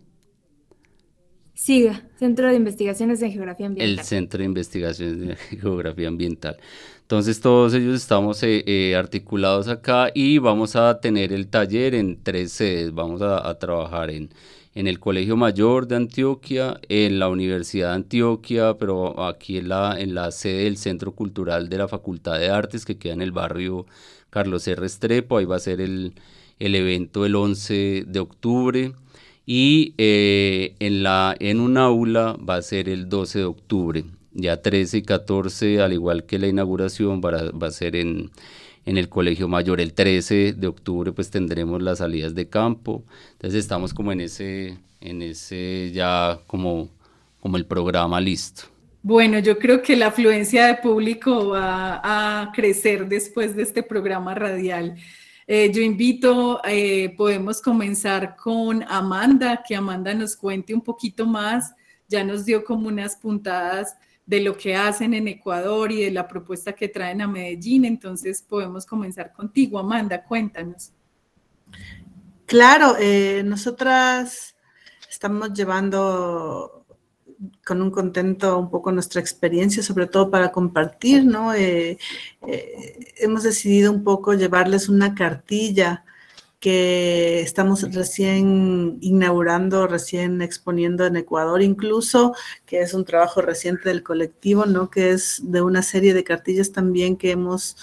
SIGA, 1.59 2.09
Centro 2.19 2.49
de 2.49 2.55
Investigaciones 2.55 3.21
en 3.23 3.33
Geografía 3.33 3.67
Ambiental. 3.67 3.99
El 3.99 4.05
Centro 4.05 4.39
de 4.39 4.45
Investigaciones 4.45 5.39
en 5.51 5.59
Geografía 5.61 6.09
Ambiental. 6.09 6.57
Entonces 7.03 7.41
todos 7.41 7.75
ellos 7.75 7.97
estamos 7.97 8.39
eh, 8.43 8.95
articulados 8.97 9.69
acá 9.69 10.11
y 10.15 10.39
vamos 10.39 10.77
a 10.77 11.01
tener 11.01 11.33
el 11.33 11.49
taller 11.49 11.95
en 11.95 12.23
tres 12.23 12.53
sedes. 12.53 12.93
Vamos 12.93 13.23
a 13.23 13.59
trabajar 13.59 14.11
en 14.11 14.29
en 14.79 14.87
el 14.87 15.01
Colegio 15.01 15.37
Mayor 15.37 15.89
de 15.89 15.97
Antioquia, 15.97 16.81
en 16.89 17.19
la 17.19 17.29
Universidad 17.29 17.89
de 17.89 17.95
Antioquia, 17.97 18.77
pero 18.79 19.25
aquí 19.25 19.59
en 19.59 19.69
la, 19.69 19.99
en 19.99 20.15
la 20.15 20.31
sede 20.31 20.65
del 20.65 20.77
Centro 20.77 21.17
Cultural 21.17 21.69
de 21.69 21.79
la 21.79 21.89
Facultad 21.89 22.39
de 22.39 22.51
Artes, 22.51 22.85
que 22.85 22.97
queda 22.97 23.15
en 23.15 23.23
el 23.23 23.33
barrio 23.33 23.87
Carlos 24.31 24.69
R. 24.69 24.87
Estrepo, 24.87 25.39
ahí 25.39 25.47
va 25.47 25.57
a 25.57 25.59
ser 25.59 25.81
el, 25.81 26.15
evento 26.61 27.27
el 27.27 27.35
11 27.35 28.05
de 28.07 28.21
octubre. 28.21 28.93
Y 29.51 29.95
eh, 29.97 30.75
en, 30.79 31.03
la, 31.03 31.35
en 31.41 31.61
un 31.61 31.79
aula 31.79 32.37
va 32.37 32.57
a 32.57 32.63
ser 32.63 32.87
el 32.87 33.09
12 33.09 33.39
de 33.39 33.45
octubre. 33.47 34.05
Ya 34.35 34.61
13 34.61 34.99
y 34.99 35.03
14, 35.03 35.81
al 35.81 35.95
igual 35.95 36.27
que 36.27 36.39
la 36.39 36.49
inauguración, 36.49 37.23
va 37.25 37.51
va 37.53 37.69
a 37.69 37.71
ser 37.71 37.97
en, 37.97 38.31
en 38.85 38.99
el 38.99 39.09
Colegio 39.09 39.49
Mayor. 39.49 39.81
El 39.81 39.95
13 39.95 40.53
de 40.53 40.67
octubre 40.67 41.13
pues 41.13 41.31
tendremos 41.31 41.81
las 41.81 41.97
salidas 41.97 42.35
de 42.35 42.47
campo. 42.51 43.05
Entonces 43.33 43.61
estamos 43.61 43.95
como 43.95 44.13
en 44.13 44.21
ese, 44.21 44.77
en 45.01 45.23
ese 45.23 45.93
ya 45.95 46.41
como, 46.47 46.91
como 47.41 47.57
el 47.57 47.65
programa 47.65 48.21
listo. 48.21 48.65
Bueno, 49.03 49.39
yo 49.39 49.59
creo 49.59 49.81
que 49.81 49.97
la 49.97 50.09
afluencia 50.09 50.67
de 50.67 50.75
público 50.75 51.49
va 51.49 52.03
a 52.05 52.53
crecer 52.53 53.09
después 53.09 53.57
de 53.57 53.63
este 53.63 53.83
programa 53.83 54.35
radial. 54.35 54.97
Eh, 55.51 55.73
yo 55.73 55.81
invito, 55.81 56.61
eh, 56.63 57.15
podemos 57.17 57.63
comenzar 57.63 58.37
con 58.37 58.85
Amanda, 58.87 59.63
que 59.67 59.75
Amanda 59.75 60.13
nos 60.13 60.37
cuente 60.37 60.75
un 60.75 60.83
poquito 60.83 61.25
más. 61.25 61.73
Ya 62.07 62.23
nos 62.23 62.45
dio 62.45 62.63
como 62.63 62.89
unas 62.89 63.17
puntadas 63.17 63.97
de 64.27 64.43
lo 64.43 64.59
que 64.59 64.77
hacen 64.77 65.15
en 65.15 65.27
Ecuador 65.27 65.91
y 65.91 66.05
de 66.05 66.11
la 66.11 66.29
propuesta 66.29 66.75
que 66.75 66.89
traen 66.89 67.23
a 67.23 67.27
Medellín. 67.27 67.87
Entonces 67.87 68.43
podemos 68.43 68.85
comenzar 68.85 69.33
contigo, 69.33 69.79
Amanda, 69.79 70.23
cuéntanos. 70.23 70.93
Claro, 72.45 72.97
eh, 73.01 73.43
nosotras 73.43 74.55
estamos 75.09 75.55
llevando 75.55 76.78
con 77.69 77.83
un 77.83 77.91
contento 77.91 78.59
un 78.59 78.71
poco 78.71 78.91
nuestra 78.93 79.21
experiencia, 79.21 79.83
sobre 79.83 80.07
todo 80.07 80.31
para 80.31 80.51
compartir, 80.53 81.23
¿no? 81.27 81.53
Eh, 81.53 81.99
eh, 82.47 82.99
hemos 83.19 83.43
decidido 83.43 83.93
un 83.93 84.03
poco 84.03 84.33
llevarles 84.33 84.89
una 84.89 85.15
cartilla 85.15 86.03
que 86.61 87.41
estamos 87.41 87.83
recién 87.95 88.99
inaugurando, 89.01 89.87
recién 89.87 90.43
exponiendo 90.43 91.07
en 91.07 91.17
Ecuador, 91.17 91.63
incluso, 91.63 92.35
que 92.67 92.81
es 92.81 92.95
un 92.95 93.05
trabajo 93.05 93.41
reciente 93.41 93.91
del 93.91 94.03
colectivo, 94.03 94.67
¿no? 94.67 94.91
Que 94.91 95.11
es 95.11 95.41
de 95.45 95.63
una 95.63 95.83
serie 95.83 96.15
de 96.15 96.25
cartillas 96.25 96.73
también 96.73 97.17
que 97.17 97.31
hemos 97.31 97.77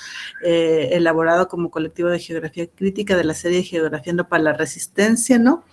eh, 0.44 0.90
elaborado 0.92 1.48
como 1.48 1.72
colectivo 1.72 2.10
de 2.10 2.20
geografía 2.20 2.68
crítica 2.68 3.16
de 3.16 3.24
la 3.24 3.34
serie 3.34 3.64
Geografiando 3.64 4.28
para 4.28 4.44
la 4.44 4.54
Resistencia, 4.54 5.40
¿no? 5.40 5.64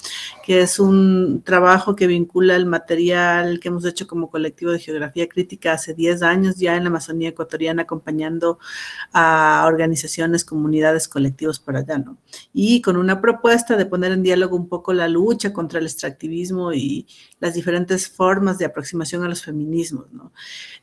Que 0.45 0.61
es 0.61 0.79
un 0.79 1.43
trabajo 1.45 1.97
que 1.97 2.07
vincula 2.07 2.55
el 2.55 2.67
material 2.67 3.59
que 3.59 3.69
hemos 3.69 3.85
hecho 3.85 4.07
como 4.07 4.31
colectivo 4.31 4.71
de 4.71 4.79
geografía 4.79 5.29
crítica 5.29 5.73
hace 5.73 5.95
10 5.95 6.23
años 6.23 6.57
ya 6.57 6.77
en 6.77 6.85
la 6.85 6.91
Amazonía 6.91 7.31
ecuatoriana, 7.31 7.83
acompañando 7.83 8.61
a 9.13 9.65
organizaciones, 9.67 10.45
comunidades, 10.45 11.09
colectivos 11.09 11.59
por 11.59 11.77
allá, 11.77 11.99
¿no? 11.99 12.19
Y 12.53 12.81
una 12.97 13.21
propuesta 13.21 13.77
de 13.77 13.87
poner 13.87 14.13
en 14.13 14.23
diálogo 14.23 14.57
un 14.57 14.69
poco 14.69 14.93
la 14.93 15.09
lucha 15.09 15.53
contra 15.53 15.79
el 15.79 15.87
extractivismo 15.87 16.73
y 16.73 17.07
las 17.41 17.55
diferentes 17.55 18.09
formas 18.09 18.59
de 18.59 18.65
aproximación 18.65 19.25
a 19.25 19.29
los 19.29 19.45
feminismos. 19.45 20.13
¿no? 20.13 20.33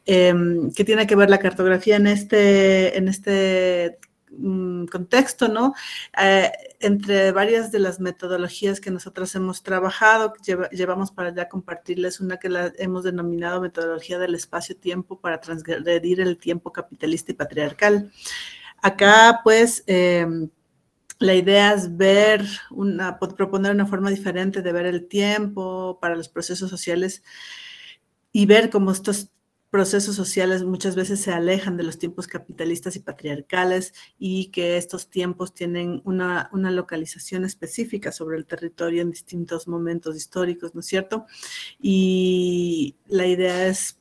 Em, 0.06 0.72
¿Qué 0.72 0.84
tiene 0.84 1.08
que 1.08 1.15
ver 1.15 1.30
la 1.30 1.39
cartografía 1.39 1.95
en 1.95 2.08
este, 2.08 2.98
en 2.98 3.08
este 3.08 4.00
mm, 4.32 4.86
contexto? 4.86 5.48
¿no? 5.48 5.74
Eh, 6.22 6.52
entre 6.80 7.32
varias 7.32 7.72
de 7.72 7.80
las 7.80 8.00
metodologías 8.00 8.80
que 8.80 8.91
nosotros 8.91 9.34
hemos 9.36 9.63
trabajado, 9.63 10.34
llevamos 10.72 11.12
para 11.12 11.34
ya 11.34 11.50
compartirles 11.50 12.19
una 12.19 12.38
que 12.38 12.50
la 12.50 12.72
hemos 12.78 13.04
denominado 13.04 13.62
metodología 13.62 14.19
del 14.19 14.36
espacio-tiempo 14.36 15.19
para 15.19 15.41
transgredir 15.41 16.22
el 16.22 16.38
tiempo 16.38 16.72
capitalista 16.72 17.32
y 17.32 17.36
patriarcal. 17.36 18.12
Acá, 18.82 19.41
pues, 19.43 19.84
em, 19.88 20.50
la 21.19 21.36
idea 21.36 21.73
es 21.73 21.97
ver, 21.97 22.45
una, 22.71 23.19
proponer 23.19 23.73
una 23.73 23.86
forma 23.86 24.10
diferente 24.10 24.62
de 24.62 24.71
ver 24.71 24.86
el 24.86 25.08
tiempo 25.08 25.99
para 26.01 26.15
los 26.15 26.29
procesos 26.29 26.69
sociales 26.69 27.23
y 28.32 28.45
ver 28.45 28.69
cómo 28.69 28.91
estos 28.91 29.29
procesos 29.69 30.15
sociales 30.15 30.63
muchas 30.63 30.95
veces 30.95 31.19
se 31.19 31.32
alejan 31.32 31.77
de 31.77 31.84
los 31.84 31.99
tiempos 31.99 32.25
capitalistas 32.25 32.95
y 32.95 33.01
patriarcales 33.01 33.93
y 34.17 34.47
que 34.47 34.77
estos 34.77 35.10
tiempos 35.10 35.53
tienen 35.53 36.01
una, 36.05 36.49
una 36.53 36.71
localización 36.71 37.45
específica 37.45 38.12
sobre 38.12 38.38
el 38.38 38.47
territorio 38.47 39.01
en 39.01 39.12
distintos 39.12 39.67
momentos 39.67 40.15
históricos, 40.15 40.73
¿no 40.73 40.79
es 40.79 40.88
cierto? 40.88 41.27
Y 41.79 42.95
la 43.08 43.27
idea 43.27 43.67
es 43.67 43.98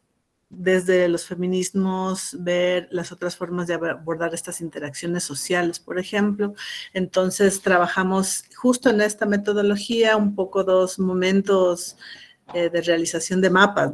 desde 0.51 1.09
los 1.09 1.27
feminismos 1.27 2.37
ver 2.41 2.89
las 2.91 3.13
otras 3.13 3.37
formas 3.37 3.67
de 3.67 3.75
abordar 3.75 4.33
estas 4.35 4.61
interacciones 4.61 5.25
sociales, 5.25 5.79
por 5.79 5.99
ejemplo. 5.99 6.55
Entonces, 6.95 7.61
trabajamos 7.61 8.45
justo 8.57 8.91
en 8.91 9.01
esta 9.01 9.27
metodología 9.27 10.17
un 10.17 10.35
poco 10.35 10.65
dos 10.65 10.99
momentos 10.99 11.97
eh, 12.55 12.71
de 12.71 12.81
realización 12.81 13.41
de 13.41 13.51
mapas. 13.51 13.93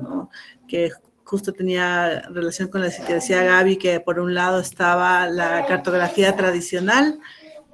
Que 0.68 0.92
justo 1.24 1.52
tenía 1.52 2.20
relación 2.30 2.68
con 2.68 2.82
lo 2.82 2.88
que 3.06 3.14
decía 3.14 3.42
Gaby, 3.42 3.76
que 3.76 4.00
por 4.00 4.20
un 4.20 4.34
lado 4.34 4.60
estaba 4.60 5.26
la 5.26 5.66
cartografía 5.66 6.36
tradicional, 6.36 7.18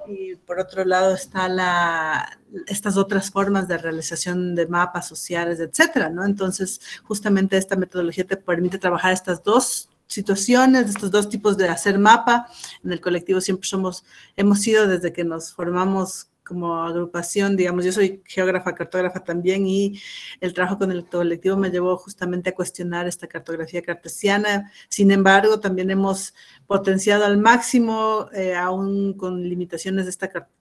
y 0.07 0.35
por 0.35 0.59
otro 0.59 0.83
lado 0.85 1.13
está 1.13 1.47
la, 1.47 2.39
estas 2.67 2.97
otras 2.97 3.31
formas 3.31 3.67
de 3.67 3.77
realización 3.77 4.55
de 4.55 4.67
mapas 4.67 5.07
sociales, 5.07 5.59
etcétera, 5.59 6.09
¿no? 6.09 6.25
Entonces, 6.25 6.81
justamente 7.03 7.57
esta 7.57 7.75
metodología 7.75 8.25
te 8.25 8.37
permite 8.37 8.79
trabajar 8.79 9.13
estas 9.13 9.43
dos 9.43 9.89
situaciones, 10.07 10.89
estos 10.89 11.11
dos 11.11 11.29
tipos 11.29 11.57
de 11.57 11.69
hacer 11.69 11.97
mapa. 11.97 12.47
En 12.83 12.91
el 12.91 12.99
colectivo 12.99 13.39
siempre 13.41 13.67
somos, 13.67 14.03
hemos 14.35 14.59
sido 14.59 14.87
desde 14.87 15.13
que 15.13 15.23
nos 15.23 15.53
formamos 15.53 16.30
como 16.43 16.83
agrupación, 16.83 17.55
digamos, 17.55 17.85
yo 17.85 17.91
soy 17.91 18.21
geógrafa, 18.25 18.75
cartógrafa 18.75 19.23
también 19.23 19.67
y 19.67 19.99
el 20.39 20.53
trabajo 20.53 20.77
con 20.77 20.91
el 20.91 21.05
colectivo 21.05 21.57
me 21.57 21.69
llevó 21.69 21.97
justamente 21.97 22.49
a 22.49 22.55
cuestionar 22.55 23.07
esta 23.07 23.27
cartografía 23.27 23.81
cartesiana. 23.81 24.71
Sin 24.89 25.11
embargo, 25.11 25.59
también 25.59 25.91
hemos 25.91 26.33
potenciado 26.67 27.25
al 27.25 27.37
máximo, 27.37 28.27
eh, 28.33 28.55
aún 28.55 29.13
con 29.13 29.41
limitaciones 29.43 30.05
de 30.05 30.11
esta 30.11 30.27
cartografía 30.27 30.60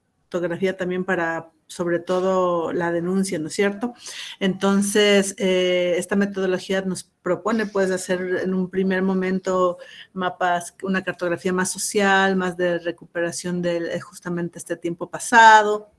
también 0.77 1.05
para 1.05 1.51
sobre 1.66 2.01
todo 2.01 2.73
la 2.73 2.90
denuncia, 2.90 3.38
¿no 3.38 3.47
es 3.47 3.55
cierto? 3.55 3.95
Entonces, 4.40 5.37
eh, 5.38 5.95
esta 5.99 6.16
metodología 6.16 6.83
nos 6.83 7.05
propone, 7.23 7.66
pues, 7.66 7.93
hacer 7.93 8.40
en 8.43 8.55
un 8.55 8.69
primer 8.69 9.03
momento 9.03 9.79
mapas, 10.12 10.75
una 10.83 11.05
cartografía 11.05 11.53
más 11.53 11.71
social, 11.71 12.35
más 12.35 12.57
de 12.57 12.81
recuperación 12.81 13.62
de 13.62 13.77
eh, 13.95 14.01
justamente 14.01 14.59
este 14.59 14.77
tiempo 14.77 15.09
pasado, 15.11 15.93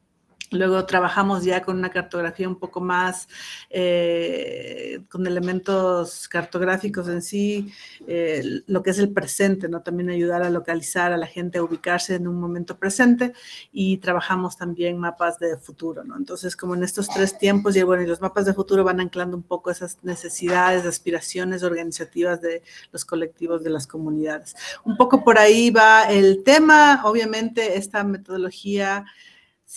Luego 0.52 0.86
trabajamos 0.86 1.46
ya 1.46 1.62
con 1.62 1.78
una 1.78 1.90
cartografía 1.90 2.48
un 2.50 2.58
poco 2.58 2.82
más, 2.82 3.30
eh, 3.70 5.00
con 5.10 5.26
elementos 5.26 6.28
cartográficos 6.28 7.08
en 7.08 7.22
sí, 7.22 7.72
eh, 8.06 8.62
lo 8.68 8.84
que 8.84 8.90
es 8.90 9.00
el 9.00 9.14
presente, 9.14 9.70
¿no? 9.70 9.82
También 9.82 10.10
ayudar 10.10 10.44
a 10.44 10.50
localizar 10.50 11.14
a 11.14 11.18
la 11.18 11.26
gente, 11.26 11.60
a 11.60 11.64
ubicarse 11.64 12.16
en 12.16 12.28
un 12.28 12.38
momento 12.38 12.78
presente 12.78 13.32
y 13.72 13.98
trabajamos 14.00 14.58
también 14.58 14.98
mapas 14.98 15.40
de 15.40 15.56
futuro, 15.56 16.04
¿no? 16.04 16.18
Entonces, 16.18 16.58
como 16.58 16.76
en 16.76 16.84
estos 16.84 17.08
tres 17.08 17.38
tiempos, 17.38 17.78
y 17.78 17.84
bueno, 17.84 18.04
y 18.04 18.08
los 18.08 18.20
mapas 18.20 18.46
de 18.46 18.54
futuro 18.54 18.84
van 18.84 19.00
anclando 19.00 19.38
un 19.38 19.44
poco 19.44 19.72
esas 19.72 20.00
necesidades, 20.04 20.86
aspiraciones 20.86 21.64
organizativas 21.64 22.42
de 22.42 22.62
los 22.92 23.06
colectivos, 23.06 23.64
de 23.64 23.70
las 23.70 23.88
comunidades. 23.88 24.54
Un 24.84 24.98
poco 24.98 25.24
por 25.24 25.38
ahí 25.38 25.70
va 25.70 26.12
el 26.12 26.44
tema, 26.44 27.04
obviamente 27.06 27.78
esta 27.78 28.04
metodología 28.04 29.06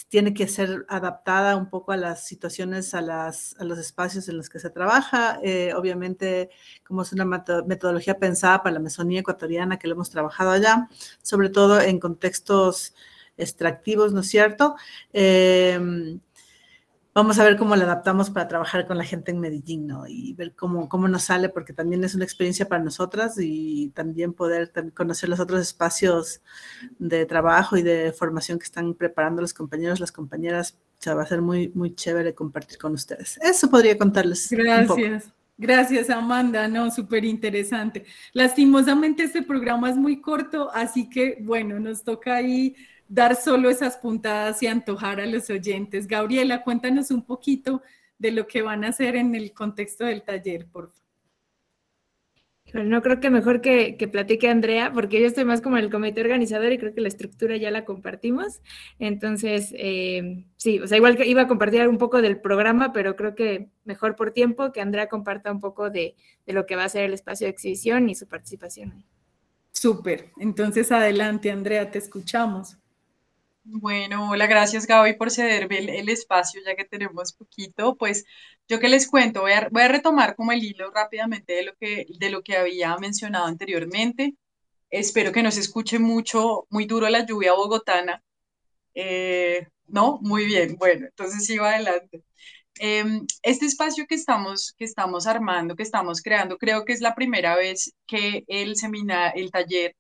tiene 0.09 0.35
que 0.35 0.49
ser 0.49 0.85
adaptada 0.89 1.57
un 1.57 1.71
poco 1.71 1.93
a 1.93 1.97
las 1.97 2.27
situaciones, 2.27 2.95
a, 2.95 3.01
las, 3.01 3.55
a 3.59 3.65
los 3.65 3.79
espacios 3.79 4.29
en 4.29 4.37
los 4.37 4.49
que 4.49 4.59
se 4.59 4.71
trabaja. 4.71 5.39
Eh, 5.43 5.73
obviamente, 5.75 6.51
como 6.87 7.03
es 7.03 7.13
una 7.13 7.25
metodología 7.25 8.19
pensada 8.19 8.63
para 8.63 8.75
la 8.75 8.81
mesonía 8.81 9.21
ecuatoriana 9.21 9.79
que 9.79 9.87
lo 9.89 9.95
hemos 9.95 10.11
trabajado 10.11 10.51
allá, 10.51 10.89
sobre 11.23 11.49
todo 11.49 11.81
en 11.81 12.01
contextos 12.01 12.95
extractivos, 13.37 14.13
¿no 14.13 14.21
es 14.21 14.29
cierto? 14.29 14.77
Eh, 15.13 16.19
vamos 17.15 17.39
a 17.39 17.45
ver 17.45 17.57
cómo 17.57 17.77
lo 17.77 17.85
adaptamos 17.85 18.29
para 18.31 18.49
trabajar 18.49 18.87
con 18.87 18.99
la 18.99 19.05
gente 19.05 19.31
en 19.31 19.41
Medellín, 19.41 19.87
¿no? 19.87 20.07
Y 20.07 20.35
ver 20.35 20.55
cómo, 20.55 20.89
cómo 20.89 21.07
nos 21.07 21.23
sale, 21.23 21.49
porque 21.49 21.73
también 21.73 22.03
es 22.03 22.15
una 22.15 22.25
experiencia 22.25 22.69
para 22.69 22.83
nosotras 22.83 23.37
y 23.39 23.91
también 23.95 24.33
poder 24.33 24.73
conocer 24.93 25.29
los 25.29 25.41
otros 25.41 25.61
espacios 25.63 26.43
de 26.99 27.25
trabajo 27.25 27.77
y 27.77 27.83
de 27.83 28.13
formación 28.13 28.59
que 28.59 28.65
están 28.65 28.95
preparando 28.95 29.41
los 29.41 29.55
compañeros, 29.55 30.01
las 30.01 30.13
compañeras. 30.13 30.77
O 30.99 31.03
sea, 31.05 31.15
va 31.15 31.23
a 31.23 31.27
ser 31.27 31.41
muy, 31.41 31.69
muy 31.75 31.95
chévere 31.95 32.35
compartir 32.35 32.79
con 32.79 32.95
ustedes. 32.95 33.39
Eso 33.39 33.71
podría 33.71 33.97
contarles. 33.97 34.49
Gracias. 34.51 35.33
Gracias, 35.57 36.11
Amanda. 36.11 36.67
No, 36.67 36.91
súper 36.91 37.25
interesante. 37.25 38.05
Lastimosamente 38.33 39.23
este 39.23 39.43
programa 39.43 39.89
es 39.89 39.97
muy 39.97 40.21
corto, 40.21 40.69
así 40.75 41.09
que 41.09 41.39
bueno, 41.43 41.79
nos 41.79 42.03
toca 42.03 42.35
ahí 42.35 42.75
dar 43.15 43.37
solo 43.37 43.71
esas 43.71 43.97
puntadas 43.97 44.61
y 44.63 44.67
antojar 44.67 45.21
a 45.21 45.27
los 45.27 45.49
oyentes. 45.49 46.09
Gabriela, 46.09 46.65
cuéntanos 46.65 47.13
un 47.13 47.25
poquito 47.25 47.81
de 48.19 48.33
lo 48.33 48.49
que 48.49 48.63
van 48.63 48.83
a 48.83 48.89
hacer 48.89 49.15
en 49.15 49.37
el 49.37 49.53
contexto 49.53 50.05
del 50.05 50.25
taller, 50.25 50.67
por 50.67 50.91
favor. 50.91 51.05
No 52.73 53.03
creo 53.03 53.21
que 53.21 53.31
mejor 53.31 53.61
que, 53.61 53.97
que, 53.97 54.09
platique 54.09 54.49
Andrea, 54.49 54.91
porque 54.93 55.21
yo 55.21 55.29
estoy 55.29 55.45
más 55.45 55.61
como 55.61 55.79
en 55.79 55.85
el 55.85 55.91
comité 55.93 56.23
organizador 56.23 56.73
y 56.73 56.79
creo 56.79 56.93
que 56.93 57.03
la 57.03 57.07
estructura 57.07 57.57
ya 57.57 57.71
la 57.71 57.85
compartimos. 57.85 58.63
Entonces, 58.99 59.73
eh, 59.77 60.45
sí, 60.57 60.81
o 60.81 60.89
sea, 60.89 60.97
igual 60.97 61.17
que 61.17 61.25
iba 61.25 61.43
a 61.43 61.47
compartir 61.47 61.87
un 61.87 61.99
poco 61.99 62.21
del 62.21 62.41
programa, 62.41 62.93
pero 62.93 63.15
creo 63.15 63.37
que 63.37 63.69
mejor 63.85 64.17
por 64.17 64.33
tiempo 64.33 64.73
que 64.73 64.81
Andrea 64.81 65.09
comparta 65.09 65.53
un 65.53 65.61
poco 65.61 65.89
de, 65.89 66.17
de 66.47 66.53
lo 66.53 66.67
que 66.67 66.75
va 66.75 66.83
a 66.83 66.89
ser 66.89 67.05
el 67.05 67.15
espacio 67.15 67.47
de 67.47 67.53
exhibición 67.53 68.09
y 68.09 68.17
su 68.17 68.27
participación. 68.27 69.05
Súper. 69.71 70.33
Entonces, 70.39 70.91
adelante, 70.91 71.53
Andrea, 71.53 71.93
te 71.93 71.99
escuchamos. 71.99 72.79
Bueno, 73.67 74.31
hola, 74.31 74.47
gracias 74.47 74.87
Gaby 74.87 75.15
por 75.17 75.31
cederme 75.31 75.79
el, 75.79 76.09
espacio 76.11 76.61
ya 76.65 76.77
que 76.77 76.85
tenemos 76.85 77.33
poquito. 77.33 77.97
Pues 77.97 78.25
yo 78.69 78.79
que 78.79 78.89
les 78.89 79.09
cuento, 79.09 79.41
voy 79.43 79.53
a, 79.53 79.89
retomar 79.89 80.37
como 80.37 80.53
el 80.53 80.63
hilo 80.63 80.91
rápidamente 80.91 81.55
de 81.55 81.63
lo, 82.31 82.43
que, 82.43 82.57
había 82.57 82.97
mencionado 82.99 83.47
anteriormente. 83.47 84.35
Espero 84.91 85.33
que 85.33 85.43
no 85.43 85.51
se 85.51 85.61
escuche 85.61 85.99
mucho, 85.99 86.67
muy 86.71 86.87
duro 86.87 87.09
la 87.09 87.27
lluvia 87.27 87.55
bogotana. 87.55 88.23
Eh, 88.95 89.67
no, 89.87 90.19
muy 90.23 90.47
bien, 90.47 90.77
bueno, 90.79 91.07
entonces 91.07 91.47
sigo 91.47 91.65
adelante. 91.65 92.23
Em, 92.77 93.27
este 93.43 93.67
espacio 93.67 94.07
que 94.07 94.15
estamos, 94.17 94.75
que 94.79 94.85
estamos 94.85 95.27
armando, 95.27 95.77
que 95.77 95.83
estamos 95.85 96.23
creando, 96.23 96.59
creo 96.59 96.85
que 96.85 96.93
es 96.93 97.01
la 97.01 97.15
primera 97.15 97.57
vez 97.57 97.95
que 98.07 98.45
el 98.49 98.77
seminario, 98.77 99.43
el 99.43 99.51
taller 99.51 99.97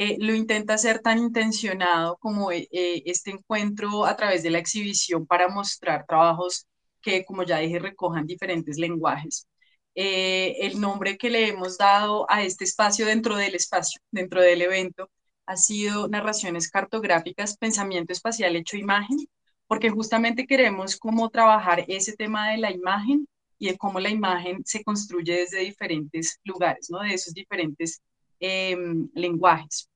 eh, 0.00 0.16
lo 0.20 0.32
intenta 0.34 0.74
hacer 0.74 1.00
tan 1.00 1.18
intencionado 1.18 2.18
como 2.18 2.52
eh, 2.52 2.68
eh, 2.70 3.02
este 3.06 3.32
encuentro 3.32 4.06
a 4.06 4.14
través 4.16 4.44
de 4.44 4.50
la 4.50 4.58
exhibición 4.60 5.26
para 5.26 5.48
mostrar 5.48 6.06
trabajos 6.06 6.66
que, 7.02 7.24
como 7.24 7.42
ya 7.42 7.58
dije, 7.58 7.80
recojan 7.80 8.24
diferentes 8.26 8.78
lenguajes. 8.78 9.48
el 9.94 10.80
nombre 10.80 11.18
que 11.18 11.30
le 11.30 11.48
hemos 11.48 11.78
dado 11.78 12.26
a 12.30 12.42
este 12.44 12.64
espacio 12.64 13.06
dentro 13.06 13.36
del 13.36 13.54
espacio, 13.56 14.00
dentro 14.12 14.40
del 14.42 14.62
evento, 14.62 15.10
ha 15.46 15.56
sido 15.56 16.08
Narraciones 16.08 16.70
Cartográficas, 16.70 17.56
Pensamiento 17.56 18.12
Espacial 18.12 18.54
Hecho 18.56 18.76
Imagen, 18.76 19.18
porque 19.66 19.90
justamente 19.90 20.46
queremos 20.46 20.96
cómo 20.96 21.28
trabajar 21.30 21.84
ese 21.88 22.14
tema 22.16 22.50
de 22.50 22.58
la 22.58 22.70
imagen 22.70 23.26
y 23.58 23.68
de 23.68 23.78
cómo 23.78 24.00
la 24.00 24.10
imagen 24.10 24.62
se 24.64 24.84
construye 24.84 25.34
desde 25.38 25.60
diferentes 25.60 26.38
lugares, 26.44 26.88
¿no? 26.90 27.00
De 27.00 27.14
esos 27.14 27.34
diferentes 27.34 28.00
Em, 28.40 29.08
lenguajes. 29.14 29.87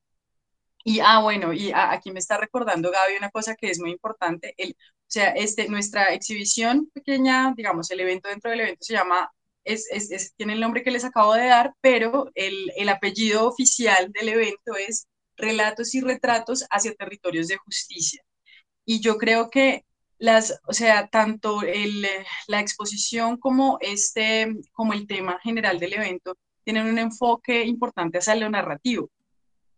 Y, 0.85 1.01
ah, 1.01 1.21
bueno, 1.21 1.53
y 1.53 1.73
aquí 1.75 2.11
me 2.13 2.19
está 2.19 2.39
recordando 2.39 2.91
Gaby 2.91 3.17
una 3.17 3.31
cosa 3.31 3.55
que 3.55 3.71
es 3.71 3.81
muy 3.81 3.91
importante. 3.93 4.55
El, 4.57 4.73
o 4.73 5.05
sea, 5.07 5.31
este, 5.31 5.69
nuestra 5.69 6.13
exhibición 6.15 6.91
pequeña, 6.93 7.53
digamos, 7.57 7.91
el 7.91 8.01
evento 8.01 8.29
dentro 8.29 8.51
del 8.51 8.61
evento 8.61 8.85
se 8.85 8.95
llama, 8.95 9.31
es, 9.65 9.87
es, 9.91 10.35
tiene 10.37 10.55
el 10.55 10.61
nombre 10.61 10.83
que 10.83 10.91
les 10.91 11.05
acabo 11.05 11.35
de 11.35 11.47
dar, 11.47 11.75
pero 11.81 12.31
el, 12.35 12.73
el 12.77 12.89
apellido 12.89 13.47
oficial 13.47 14.11
del 14.13 14.31
evento 14.31 14.77
es 14.77 15.07
Relatos 15.37 15.95
y 15.95 16.01
Retratos 16.01 16.67
hacia 16.71 16.95
Territorios 16.95 17.49
de 17.49 17.59
Justicia. 17.59 18.23
Y 18.85 19.01
yo 19.01 19.19
creo 19.19 19.51
que 19.51 19.85
las, 20.19 20.61
o 20.67 20.73
sea, 20.73 21.09
tanto 21.09 21.63
el, 21.63 22.07
la 22.49 22.61
exposición 22.61 23.37
como, 23.39 23.79
este, 23.81 24.55
como 24.73 24.93
el 24.93 25.07
tema 25.07 25.39
general 25.43 25.79
del 25.81 25.95
evento 25.95 26.37
tienen 26.65 26.87
un 26.87 26.99
enfoque 26.99 27.65
importante 27.65 28.19
hacia 28.19 28.37
lo 28.37 28.49
narrativo. 28.49 29.11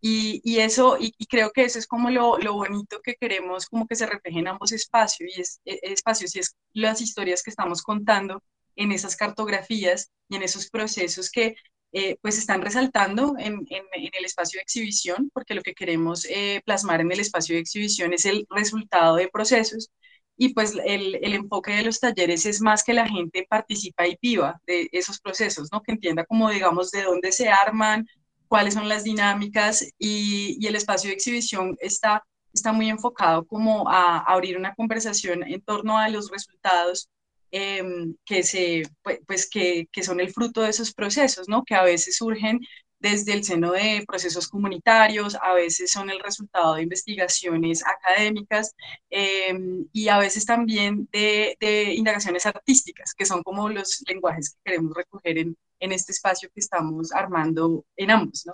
Y, 0.06 0.42
y 0.44 0.58
eso, 0.58 0.98
y, 1.00 1.12
creo 1.26 1.50
que 1.50 1.64
eso 1.64 1.78
es 1.78 1.86
como 1.86 2.10
lo, 2.10 2.36
lo, 2.36 2.52
bonito 2.52 3.00
que 3.02 3.14
queremos, 3.14 3.64
como 3.64 3.86
que 3.86 3.96
se 3.96 4.04
refleje 4.04 4.40
en 4.40 4.48
ambos 4.48 4.70
espacios, 4.72 5.30
y 5.34 5.40
es, 5.40 5.60
e, 5.64 5.80
espacios, 5.82 6.36
y 6.36 6.40
es 6.40 6.54
las 6.74 7.00
historias 7.00 7.42
que 7.42 7.48
estamos 7.48 7.80
contando 7.82 8.42
en 8.76 8.92
esas 8.92 9.16
cartografías 9.16 10.10
y 10.28 10.36
en 10.36 10.42
esos 10.42 10.68
procesos 10.68 11.30
que 11.30 11.56
eh, 11.92 12.18
pues 12.20 12.36
están 12.36 12.60
resaltando 12.60 13.34
en, 13.38 13.66
en, 13.70 13.84
el 14.12 14.24
espacio 14.26 14.58
de 14.58 14.62
exhibición, 14.64 15.30
porque 15.32 15.54
lo 15.54 15.62
que 15.62 15.74
queremos 15.74 16.26
eh, 16.26 16.60
plasmar 16.66 17.00
en 17.00 17.10
el 17.10 17.20
espacio 17.20 17.54
de 17.54 17.62
exhibición 17.62 18.12
es 18.12 18.26
el 18.26 18.46
resultado 18.50 19.16
de 19.16 19.28
procesos 19.28 19.90
y 20.36 20.52
pues 20.52 20.74
el, 20.84 21.14
el, 21.22 21.32
enfoque 21.32 21.72
de 21.72 21.82
los 21.84 22.00
talleres 22.00 22.44
es 22.44 22.60
más 22.60 22.84
que 22.84 22.92
la 22.92 23.08
gente 23.08 23.46
participa 23.48 24.06
y 24.06 24.18
viva 24.20 24.60
de 24.66 24.88
esos 24.92 25.18
procesos, 25.20 25.68
¿no? 25.72 25.80
Que 25.82 25.92
entienda 25.92 26.26
como, 26.26 26.50
digamos, 26.50 26.90
de 26.90 27.04
dónde 27.04 27.32
se 27.32 27.48
arman, 27.48 28.06
cuáles 28.54 28.74
son 28.74 28.88
las 28.88 29.02
dinámicas 29.02 29.82
y, 29.98 30.56
y 30.60 30.68
el 30.68 30.76
espacio 30.76 31.08
de 31.08 31.14
exhibición 31.14 31.76
está, 31.80 32.22
está 32.52 32.72
muy 32.72 32.88
enfocado 32.88 33.44
como 33.46 33.88
a, 33.90 34.18
abrir 34.20 34.56
una 34.56 34.76
conversación 34.76 35.42
en 35.42 35.60
torno 35.60 35.98
a 35.98 36.08
los 36.08 36.30
resultados 36.30 37.08
em, 37.50 38.14
que, 38.24 38.44
se, 38.44 38.84
pues, 39.26 39.50
que, 39.50 39.88
que 39.90 40.04
son 40.04 40.20
el 40.20 40.32
fruto 40.32 40.62
de 40.62 40.70
esos 40.70 40.94
procesos, 40.94 41.48
¿no? 41.48 41.64
Que 41.64 41.74
a 41.74 41.82
veces 41.82 42.16
surgen 42.16 42.60
desde 43.00 43.32
el 43.32 43.42
seno 43.42 43.72
de 43.72 44.04
procesos 44.06 44.46
comunitarios, 44.46 45.36
a 45.42 45.52
veces 45.52 45.90
son 45.90 46.08
el 46.08 46.20
resultado 46.20 46.76
de 46.76 46.82
investigaciones 46.82 47.82
académicas 47.84 48.72
em, 49.10 49.86
y 49.92 50.08
a 50.08 50.18
veces 50.18 50.46
también 50.46 51.08
de, 51.10 51.56
indagaciones 51.96 52.46
artísticas, 52.46 53.14
que 53.14 53.26
son 53.26 53.42
como 53.42 53.68
los 53.68 54.02
lenguajes 54.06 54.50
que 54.50 54.56
queremos 54.64 54.94
recoger 54.94 55.38
en, 55.38 55.56
en 55.80 55.92
este 55.92 56.12
espacio 56.12 56.48
que 56.52 56.60
estamos 56.60 57.12
armando 57.12 57.84
en 57.96 58.10
ambos, 58.10 58.44
¿no? 58.46 58.52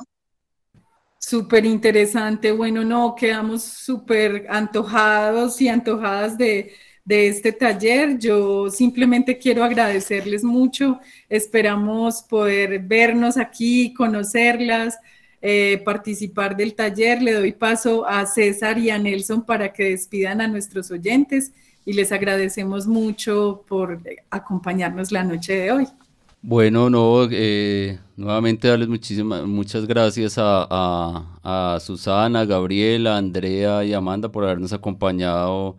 Súper 1.18 1.66
interesante. 1.66 2.50
Bueno, 2.50 2.82
no, 2.82 3.14
quedamos 3.14 3.62
súper 3.62 4.46
antojados 4.48 5.60
y 5.60 5.68
antojadas 5.68 6.38
de, 6.38 6.72
de 7.04 7.28
este 7.28 7.52
taller. 7.52 8.18
Yo 8.18 8.70
simplemente 8.70 9.36
quiero 9.36 9.62
agradecerles 9.62 10.42
mucho. 10.42 10.98
Esperamos 11.28 12.22
poder 12.22 12.78
vernos 12.80 13.36
aquí, 13.36 13.92
conocerlas, 13.92 14.98
eh, 15.42 15.82
participar 15.84 16.56
del 16.56 16.74
taller. 16.74 17.20
Le 17.20 17.32
doy 17.34 17.52
paso 17.52 18.06
a 18.06 18.24
César 18.26 18.78
y 18.78 18.90
a 18.90 18.98
Nelson 18.98 19.44
para 19.44 19.72
que 19.72 19.90
despidan 19.90 20.40
a 20.40 20.48
nuestros 20.48 20.90
oyentes 20.90 21.52
y 21.84 21.92
les 21.94 22.12
agradecemos 22.12 22.86
mucho 22.86 23.64
por 23.66 24.00
acompañarnos 24.30 25.12
la 25.12 25.24
noche 25.24 25.54
de 25.54 25.72
hoy. 25.72 25.86
Bueno, 26.42 26.88
no, 26.88 27.28
eh, 27.30 27.98
nuevamente 28.16 28.66
darles 28.68 28.88
muchísimas, 28.88 29.44
muchas 29.46 29.86
gracias 29.86 30.38
a, 30.38 30.66
a, 30.70 31.74
a 31.74 31.80
Susana, 31.80 32.46
Gabriela, 32.46 33.18
Andrea 33.18 33.84
y 33.84 33.92
Amanda 33.92 34.30
por 34.32 34.44
habernos 34.44 34.72
acompañado 34.72 35.76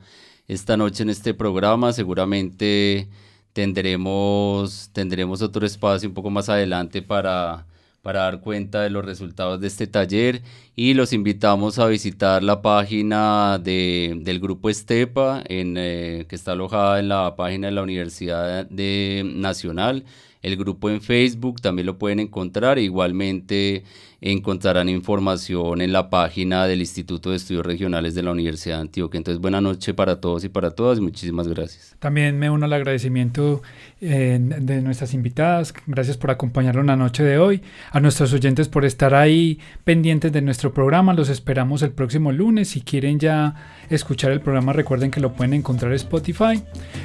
esta 0.48 0.78
noche 0.78 1.02
en 1.02 1.10
este 1.10 1.34
programa. 1.34 1.94
Seguramente 1.94 3.10
tendremos, 3.54 4.92
tendremos 4.94 5.42
otro 5.42 5.66
espacio 5.66 6.08
un 6.08 6.14
poco 6.14 6.30
más 6.30 6.48
adelante 6.48 7.02
para, 7.02 7.66
para 8.04 8.22
dar 8.22 8.42
cuenta 8.42 8.82
de 8.84 8.92
los 8.92 9.04
resultados 9.04 9.60
de 9.62 9.68
este 9.68 9.88
taller 9.88 10.44
y 10.76 10.94
los 10.94 11.12
invitamos 11.12 11.80
a 11.80 11.88
visitar 11.88 12.44
la 12.44 12.62
página 12.62 13.58
de, 13.60 14.14
del 14.22 14.40
grupo 14.40 14.70
Estepa 14.70 15.42
en, 15.48 15.76
eh, 15.78 16.26
que 16.30 16.36
está 16.36 16.52
alojada 16.52 17.00
en 17.00 17.10
la 17.10 17.36
página 17.36 17.68
de 17.68 17.74
la 17.74 17.82
Universidad 17.82 18.70
Nacional 18.70 20.06
el 20.42 20.58
grupo 20.58 20.90
en 20.90 21.02
Facebook, 21.02 21.62
también 21.62 21.86
lo 21.86 21.98
pueden 21.98 22.20
encontrar. 22.20 22.80
Igualmente 22.80 23.84
encontrarán 24.22 24.88
información 24.88 25.82
en 25.82 25.92
la 25.92 26.12
página 26.12 26.68
del 26.68 26.80
Instituto 26.80 27.32
de 27.32 27.38
Estudios 27.38 27.66
Regionales 27.66 28.14
de 28.14 28.22
la 28.22 28.32
Universidad 28.32 28.76
de 28.76 28.82
Antioquia. 28.82 29.18
Entonces, 29.18 29.42
buena 29.42 29.62
noche 29.62 29.96
para 29.96 30.22
todos 30.22 30.44
y 30.44 30.50
para 30.50 30.72
todas 30.72 31.00
muchísimas 31.00 31.48
gracias. 31.48 31.96
También 31.98 32.38
me 32.38 32.52
uno 32.52 32.66
al 32.66 32.74
agradecimiento 32.74 33.64
eh, 34.00 34.38
de 34.40 34.82
nuestras 34.82 35.16
invitadas. 35.16 35.74
Gracias 35.88 36.18
por 36.18 36.30
acompañarnos 36.30 36.86
la 36.86 36.96
noche 36.96 37.24
de 37.24 37.40
hoy. 37.40 37.64
A 37.92 38.00
nuestros 38.00 38.32
oyentes 38.32 38.68
por 38.68 38.86
estar 38.86 39.16
ahí 39.16 39.60
pendientes 39.84 40.32
de 40.32 40.42
nuestro 40.44 40.72
programa. 40.72 41.16
Los 41.16 41.30
esperamos 41.30 41.82
el 41.82 41.92
próximo 41.92 42.32
lunes. 42.32 42.70
Si 42.70 42.82
quieren 42.82 43.18
ya 43.18 43.56
escuchar 43.90 44.32
el 44.32 44.42
programa, 44.42 44.72
recuerden 44.72 45.10
que 45.10 45.20
lo 45.20 45.34
pueden 45.34 45.56
encontrar 45.56 45.92
en 45.92 45.96
Spotify. 45.96 46.62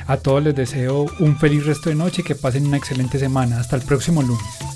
A 0.06 0.18
todos 0.18 0.44
les 0.44 0.54
deseo 0.54 1.06
un 1.20 1.38
feliz 1.38 1.64
resto 1.64 1.88
de 1.88 1.96
noche 1.96 2.20
y 2.20 2.24
que 2.24 2.34
pasen 2.34 2.66
una 2.66 2.76
excelente 2.76 3.18
semana. 3.18 3.58
Hasta 3.58 3.76
el 3.76 3.82
próximo 3.82 4.20
lunes. 4.20 4.75